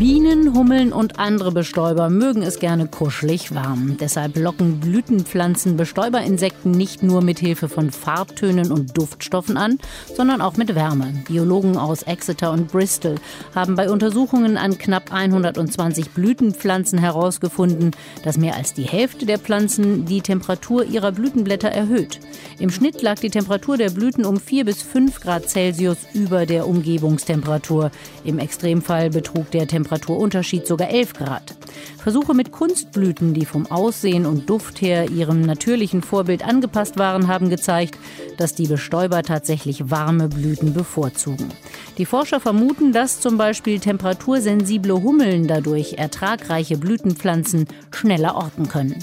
[0.09, 3.97] Bienen, Hummeln und andere Bestäuber mögen es gerne kuschelig warm.
[3.99, 9.81] Deshalb locken Blütenpflanzen Bestäuberinsekten nicht nur mit Hilfe von Farbtönen und Duftstoffen an,
[10.15, 11.13] sondern auch mit Wärme.
[11.27, 13.17] Biologen aus Exeter und Bristol
[13.53, 17.91] haben bei Untersuchungen an knapp 120 Blütenpflanzen herausgefunden,
[18.23, 22.21] dass mehr als die Hälfte der Pflanzen die Temperatur ihrer Blütenblätter erhöht.
[22.61, 26.69] Im Schnitt lag die Temperatur der Blüten um 4 bis 5 Grad Celsius über der
[26.69, 27.91] Umgebungstemperatur.
[28.23, 31.55] Im Extremfall betrug der Temperatur Temperaturunterschied sogar 11 Grad.
[31.97, 37.49] Versuche mit Kunstblüten, die vom Aussehen und Duft her ihrem natürlichen Vorbild angepasst waren, haben
[37.49, 37.99] gezeigt,
[38.37, 41.49] dass die Bestäuber tatsächlich warme Blüten bevorzugen.
[41.97, 48.97] Die Forscher vermuten, dass zum Beispiel temperatursensible Hummeln dadurch ertragreiche Blütenpflanzen schneller orten können.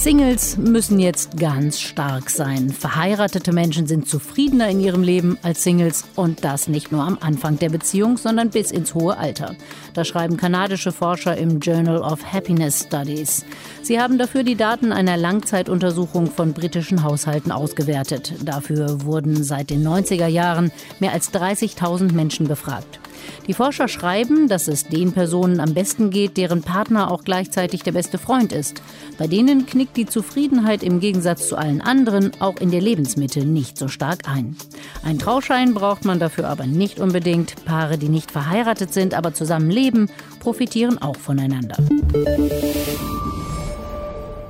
[0.00, 2.70] Singles müssen jetzt ganz stark sein.
[2.70, 7.58] Verheiratete Menschen sind zufriedener in ihrem Leben als Singles und das nicht nur am Anfang
[7.58, 9.56] der Beziehung, sondern bis ins hohe Alter.
[9.94, 13.44] Das schreiben kanadische Forscher im Journal of Happiness Studies.
[13.82, 18.34] Sie haben dafür die Daten einer Langzeituntersuchung von britischen Haushalten ausgewertet.
[18.44, 20.70] Dafür wurden seit den 90er Jahren
[21.00, 23.00] mehr als 30.000 Menschen befragt.
[23.46, 27.92] Die Forscher schreiben, dass es den Personen am besten geht, deren Partner auch gleichzeitig der
[27.92, 28.82] beste Freund ist.
[29.18, 33.78] Bei denen knickt die Zufriedenheit im Gegensatz zu allen anderen auch in der Lebensmitte nicht
[33.78, 34.56] so stark ein.
[35.02, 37.64] Ein Trauschein braucht man dafür aber nicht unbedingt.
[37.64, 40.10] Paare, die nicht verheiratet sind, aber zusammen leben,
[40.40, 41.76] profitieren auch voneinander.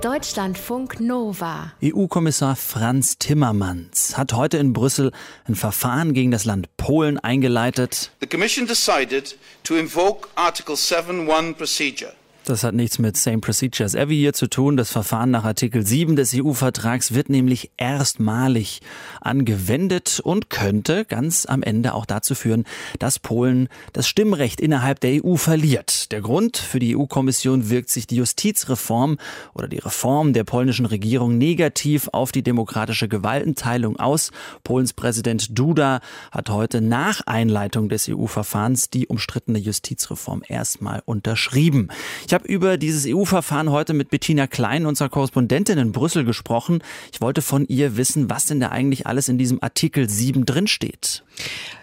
[0.01, 1.73] Deutschlandfunk Nova.
[1.83, 5.11] EU-Kommissar Franz Timmermans hat heute in Brüssel
[5.45, 8.13] ein Verfahren gegen das Land Polen eingeleitet.
[8.21, 12.13] The Commission decided to invoke Article 7.1 procedure
[12.49, 14.79] das hat nichts mit Same Procedure as Ever hier zu tun.
[14.79, 18.81] Das Verfahren nach Artikel 7 des EU-Vertrags wird nämlich erstmalig
[19.21, 22.65] angewendet und könnte ganz am Ende auch dazu führen,
[22.99, 26.11] dass Polen das Stimmrecht innerhalb der EU verliert.
[26.11, 29.19] Der Grund für die EU-Kommission wirkt sich die Justizreform
[29.53, 34.31] oder die Reform der polnischen Regierung negativ auf die demokratische Gewaltenteilung aus.
[34.65, 41.89] Polens Präsident Duda hat heute nach Einleitung des EU-Verfahrens die umstrittene Justizreform erstmal unterschrieben.
[42.27, 46.85] Ich habe über dieses EU-Verfahren heute mit Bettina Klein, unserer Korrespondentin in Brüssel, gesprochen.
[47.13, 51.25] Ich wollte von ihr wissen, was denn da eigentlich alles in diesem Artikel 7 drinsteht.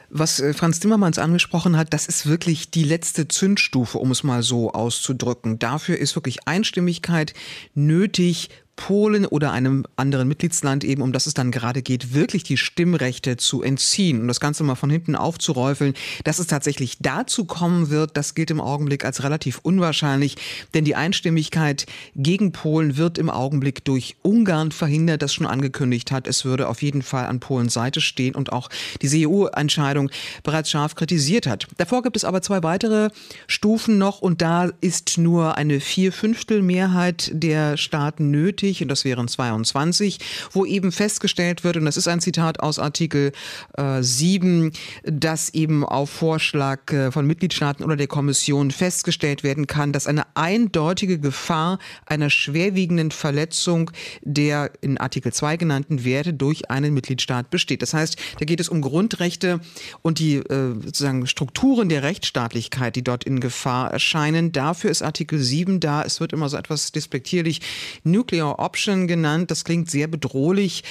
[0.10, 4.43] Was äh, Franz Timmermans angesprochen hat, das ist wirklich die letzte Zündstufe, um es mal
[4.43, 5.60] so auszudrücken.
[5.60, 7.34] Dafür ist wirklich Einstimmigkeit
[7.74, 12.57] nötig, Polen oder einem anderen Mitgliedsland eben, um das es dann gerade geht, wirklich die
[12.57, 15.93] Stimmrechte zu entziehen und das Ganze mal von hinten aufzuräufeln.
[16.23, 20.36] Dass es tatsächlich dazu kommen wird, das gilt im Augenblick als relativ unwahrscheinlich,
[20.73, 26.28] denn die Einstimmigkeit gegen Polen wird im Augenblick durch Ungarn verhindert, das schon angekündigt hat,
[26.28, 28.69] es würde auf jeden Fall an Polens Seite stehen und auch
[29.01, 30.09] diese EU-Entscheidung
[30.43, 31.67] bereits scharf kritisiert hat.
[31.78, 33.09] Davor gibt es aber zwei weitere
[33.47, 39.28] Stufen noch und da ist nur eine Vierfünftel-Mehrheit der Staaten nötig nötig, und das wären
[39.28, 40.20] 22,
[40.51, 43.32] wo eben festgestellt wird, und das ist ein Zitat aus Artikel
[43.78, 44.72] äh, 7,
[45.03, 50.24] dass eben auf Vorschlag äh, von Mitgliedstaaten oder der Kommission festgestellt werden kann, dass eine
[50.36, 53.91] eindeutige Gefahr einer schwerwiegenden Verletzung
[54.22, 57.82] der in Artikel 2 genannten Werte durch einen Mitgliedstaat besteht.
[57.82, 59.59] Das heißt, da geht es um Grundrechte
[60.01, 64.51] und die äh, sozusagen Strukturen der Rechtsstaatlichkeit, die dort in Gefahr erscheinen.
[64.51, 66.03] Dafür ist Artikel 7 da.
[66.03, 67.61] Es wird immer so etwas despektierlich
[68.03, 69.51] Nuclear Option genannt.
[69.51, 70.84] Das klingt sehr bedrohlich.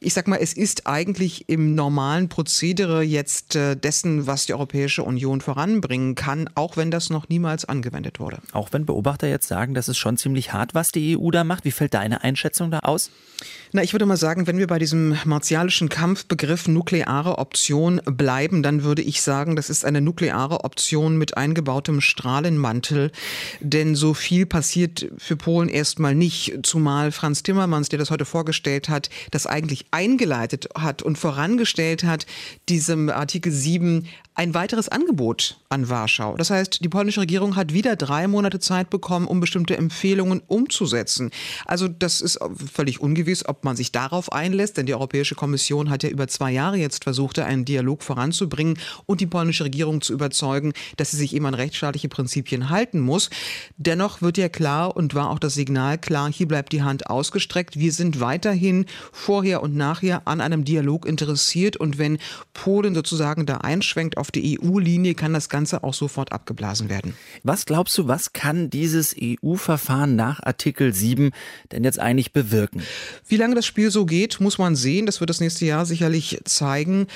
[0.00, 5.02] Ich sag mal, es ist eigentlich im normalen Prozedere jetzt äh, dessen, was die Europäische
[5.02, 8.38] Union voranbringen kann, auch wenn das noch niemals angewendet wurde.
[8.52, 11.64] Auch wenn Beobachter jetzt sagen, das ist schon ziemlich hart, was die EU da macht.
[11.64, 13.10] Wie fällt deine Einschätzung da aus?
[13.72, 18.84] Na, ich würde mal sagen, wenn wir bei diesem martialischen Kampfbegriff nukleare Option bleiben, dann
[18.84, 23.10] würde ich sagen, das ist eine nukleare Option mit eingebautem Strahlenmantel.
[23.60, 28.88] Denn so viel passiert für Polen erstmal nicht, zumal Franz Timmermans, der das heute vorgestellt
[28.88, 32.26] hat, das eigentlich eingeleitet hat und vorangestellt hat,
[32.68, 36.36] diesem Artikel 7 ein weiteres Angebot an Warschau.
[36.36, 41.30] Das heißt, die polnische Regierung hat wieder drei Monate Zeit bekommen, um bestimmte Empfehlungen umzusetzen.
[41.66, 42.38] Also das ist
[42.72, 46.50] völlig ungewiss, ob man sich darauf einlässt, denn die Europäische Kommission hat ja über zwei
[46.50, 51.34] Jahre jetzt versucht, einen Dialog voranzubringen und die polnische Regierung zu überzeugen, dass sie sich
[51.34, 53.28] eben an rechtsstaatliche Prinzipien halten muss.
[53.76, 57.78] Dennoch wird ja klar und war auch das Signal klar, hier bleibt die Hand ausgestreckt.
[57.78, 62.18] Wir sind weiterhin vorher und nachher an einem Dialog interessiert und wenn
[62.54, 67.14] Polen sozusagen da einschwenkt auf die EU-Linie, kann das Ganze auch sofort abgeblasen werden.
[67.42, 71.30] Was glaubst du, was kann dieses EU-Verfahren nach Artikel 7
[71.72, 72.82] denn jetzt eigentlich bewirken?
[73.26, 75.06] Wie lange das Spiel so geht, muss man sehen.
[75.06, 77.06] Das wird das nächste Jahr sicherlich zeigen.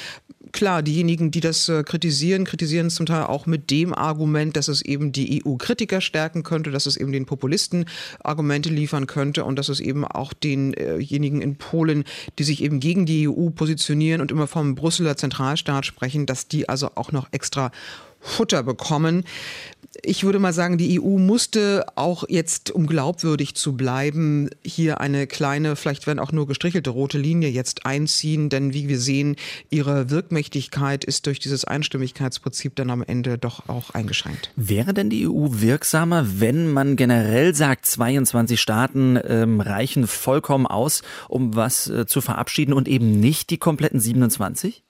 [0.53, 4.69] Klar, diejenigen, die das äh, kritisieren, kritisieren es zum Teil auch mit dem Argument, dass
[4.69, 7.85] es eben die EU-Kritiker stärken könnte, dass es eben den Populisten
[8.23, 12.05] Argumente liefern könnte und dass es eben auch denjenigen in Polen,
[12.39, 16.69] die sich eben gegen die EU positionieren und immer vom Brüsseler Zentralstaat sprechen, dass die
[16.69, 17.71] also auch noch extra
[18.21, 19.25] Futter bekommen.
[20.03, 25.27] Ich würde mal sagen, die EU musste auch jetzt, um glaubwürdig zu bleiben, hier eine
[25.27, 29.37] kleine, vielleicht wenn auch nur gestrichelte rote Linie jetzt einziehen, denn wie wir sehen,
[29.71, 34.51] ihre Wirkmächtigkeit ist durch dieses Einstimmigkeitsprinzip dann am Ende doch auch eingeschränkt.
[34.57, 41.03] Wäre denn die EU wirksamer, wenn man generell sagt, 22 Staaten ähm, reichen vollkommen aus,
[41.29, 44.83] um was äh, zu verabschieden und eben nicht die kompletten 27?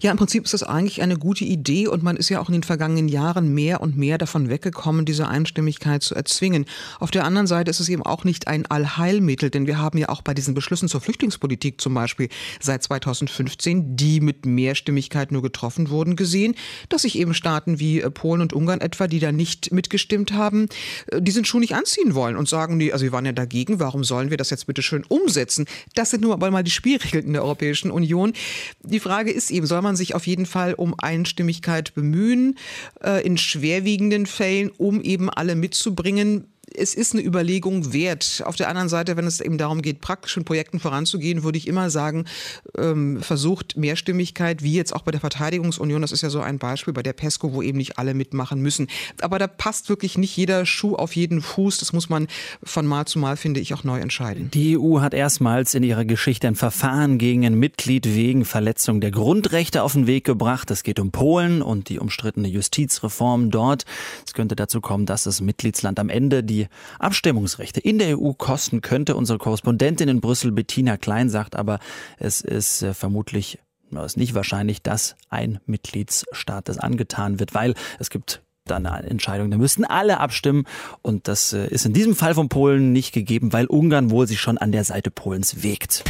[0.00, 2.54] Ja, im Prinzip ist das eigentlich eine gute Idee und man ist ja auch in
[2.54, 6.64] den vergangenen Jahren mehr und mehr davon weggekommen, diese Einstimmigkeit zu erzwingen.
[6.98, 10.08] Auf der anderen Seite ist es eben auch nicht ein Allheilmittel, denn wir haben ja
[10.08, 12.28] auch bei diesen Beschlüssen zur Flüchtlingspolitik zum Beispiel
[12.60, 16.54] seit 2015, die mit Mehrstimmigkeit nur getroffen wurden, gesehen,
[16.88, 20.68] dass sich eben Staaten wie äh, Polen und Ungarn etwa, die da nicht mitgestimmt haben,
[21.06, 24.04] äh, diesen Schuh nicht anziehen wollen und sagen, nee, also wir waren ja dagegen, warum
[24.04, 25.66] sollen wir das jetzt bitte schön umsetzen?
[25.94, 28.32] Das sind nun mal die Spielregeln in der Europäischen Union.
[28.82, 32.58] Die Frage ist eben, soll man sich auf jeden Fall um Einstimmigkeit bemühen,
[33.02, 38.42] äh, in schwerwiegenden Fällen, um eben alle mitzubringen es ist eine Überlegung wert.
[38.44, 41.66] Auf der anderen Seite, wenn es eben darum geht, praktisch in Projekten voranzugehen, würde ich
[41.66, 42.24] immer sagen,
[42.76, 46.92] ähm, versucht Mehrstimmigkeit, wie jetzt auch bei der Verteidigungsunion, das ist ja so ein Beispiel
[46.92, 48.88] bei der PESCO, wo eben nicht alle mitmachen müssen.
[49.20, 51.78] Aber da passt wirklich nicht jeder Schuh auf jeden Fuß.
[51.78, 52.26] Das muss man
[52.62, 54.50] von Mal zu Mal, finde ich, auch neu entscheiden.
[54.52, 59.10] Die EU hat erstmals in ihrer Geschichte ein Verfahren gegen ein Mitglied wegen Verletzung der
[59.10, 60.70] Grundrechte auf den Weg gebracht.
[60.70, 63.84] Es geht um Polen und die umstrittene Justizreform dort.
[64.26, 66.61] Es könnte dazu kommen, dass das Mitgliedsland am Ende die
[66.98, 69.16] Abstimmungsrechte in der EU kosten könnte.
[69.16, 71.78] Unsere Korrespondentin in Brüssel, Bettina Klein, sagt aber,
[72.18, 73.58] es ist äh, vermutlich
[74.00, 79.10] es ist nicht wahrscheinlich, dass ein Mitgliedsstaat das angetan wird, weil es gibt dann eine
[79.10, 79.50] Entscheidung.
[79.50, 80.64] Da müssten alle abstimmen
[81.02, 84.40] und das äh, ist in diesem Fall von Polen nicht gegeben, weil Ungarn wohl sich
[84.40, 86.04] schon an der Seite Polens wägt.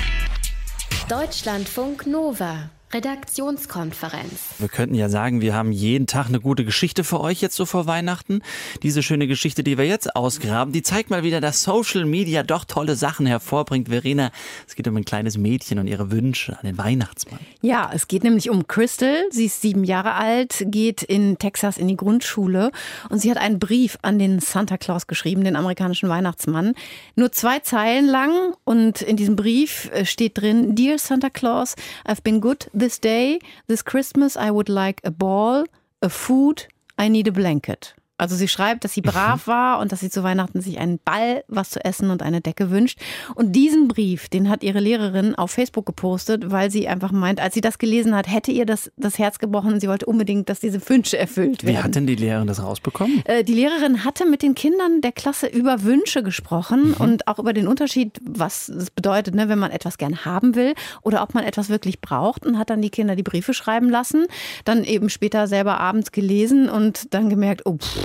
[1.09, 2.71] Deutschlandfunk Nova.
[2.95, 4.33] Redaktionskonferenz.
[4.59, 7.65] Wir könnten ja sagen, wir haben jeden Tag eine gute Geschichte für euch jetzt so
[7.65, 8.43] vor Weihnachten.
[8.83, 12.65] Diese schöne Geschichte, die wir jetzt ausgraben, die zeigt mal wieder, dass Social Media doch
[12.65, 13.89] tolle Sachen hervorbringt.
[13.89, 14.31] Verena,
[14.69, 17.41] es geht um ein kleines Mädchen und ihre Wünsche an den Weihnachtsmann.
[17.63, 19.25] Ja, es geht nämlich um Crystal.
[19.31, 22.73] Sie ist sieben Jahre alt, geht in Texas in die Grundschule
[23.09, 26.75] und sie hat einen Brief an den Santa Claus geschrieben, den amerikanischen Weihnachtsmann.
[27.17, 31.75] Nur zwei Zeilen lang und in diesem Brief äh, steht drin, Dear Santa Claus,
[32.07, 35.67] I've been good this day, this Christmas, I would like a ball,
[36.03, 36.67] a food,
[36.99, 37.95] I need a blanket.
[38.19, 39.51] Also sie schreibt, dass sie brav mhm.
[39.51, 42.71] war und dass sie zu Weihnachten sich einen Ball, was zu essen und eine Decke
[42.71, 43.01] wünscht.
[43.35, 47.55] Und diesen Brief, den hat ihre Lehrerin auf Facebook gepostet, weil sie einfach meint, als
[47.55, 49.81] sie das gelesen hat, hätte ihr das, das Herz gebrochen.
[49.81, 51.77] Sie wollte unbedingt, dass diese Wünsche erfüllt werden.
[51.77, 53.23] Wie hat denn die Lehrerin das rausbekommen?
[53.25, 56.95] Äh, die Lehrerin hatte mit den Kindern der Klasse über Wünsche gesprochen mhm.
[56.99, 60.75] und auch über den Unterschied, was es bedeutet, ne, wenn man etwas gern haben will
[61.03, 64.27] oder ob man etwas wirklich braucht und hat dann die Kinder die Briefe schreiben lassen,
[64.65, 68.02] dann eben später selber abends gelesen und dann gemerkt, oh, pff,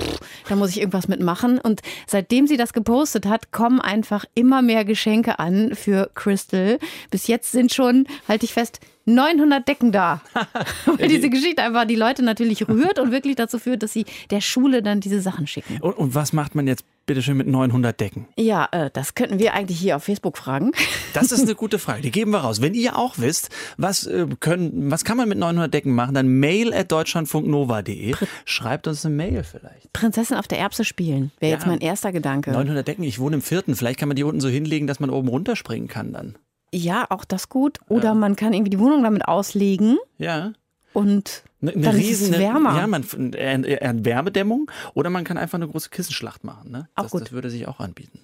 [0.48, 1.58] da muss ich irgendwas mitmachen.
[1.58, 6.78] Und seitdem sie das gepostet hat, kommen einfach immer mehr Geschenke an für Crystal.
[7.10, 10.20] Bis jetzt sind schon, halte ich fest, 900 Decken da.
[10.86, 14.40] Weil diese Geschichte einfach die Leute natürlich rührt und wirklich dazu führt, dass sie der
[14.40, 15.78] Schule dann diese Sachen schicken.
[15.80, 18.28] Und, und was macht man jetzt bitteschön mit 900 Decken?
[18.36, 20.70] Ja, äh, das könnten wir eigentlich hier auf Facebook fragen.
[21.14, 22.02] Das ist eine gute Frage.
[22.02, 22.60] Die geben wir raus.
[22.60, 23.48] Wenn ihr auch wisst,
[23.78, 28.14] was, äh, können, was kann man mit 900 Decken machen, dann mail at deutschlandfunknova.de.
[28.44, 29.92] Schreibt uns eine Mail vielleicht.
[29.94, 31.68] Prinzessin auf der Erbse spielen wäre jetzt Ja.
[31.70, 32.52] mein erster Gedanke.
[32.52, 33.74] 900 Decken, ich wohne im vierten.
[33.74, 36.36] Vielleicht kann man die unten so hinlegen, dass man oben runterspringen kann dann.
[36.72, 37.78] Ja, auch das gut.
[37.88, 40.52] Oder man kann irgendwie die Wohnung damit auslegen Ja.
[40.92, 42.76] und Eine, eine dann riesen, ist es wärmer.
[42.76, 43.04] Ja, man,
[43.34, 46.70] äh, äh, Wärmedämmung oder man kann einfach eine große Kissenschlacht machen.
[46.70, 46.88] Ne?
[46.94, 47.22] Auch das, gut.
[47.22, 48.20] das würde sich auch anbieten.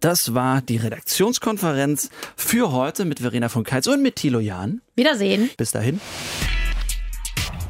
[0.00, 4.80] Das war die Redaktionskonferenz für heute mit Verena von Keitz und mit Thilo Jahn.
[4.94, 5.50] Wiedersehen.
[5.56, 6.00] Bis dahin.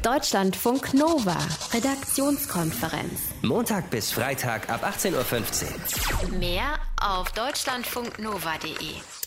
[0.03, 1.37] Deutschlandfunk Nova,
[1.73, 3.19] Redaktionskonferenz.
[3.41, 6.39] Montag bis Freitag ab 18.15 Uhr.
[6.39, 9.18] Mehr auf deutschlandfunknova.de.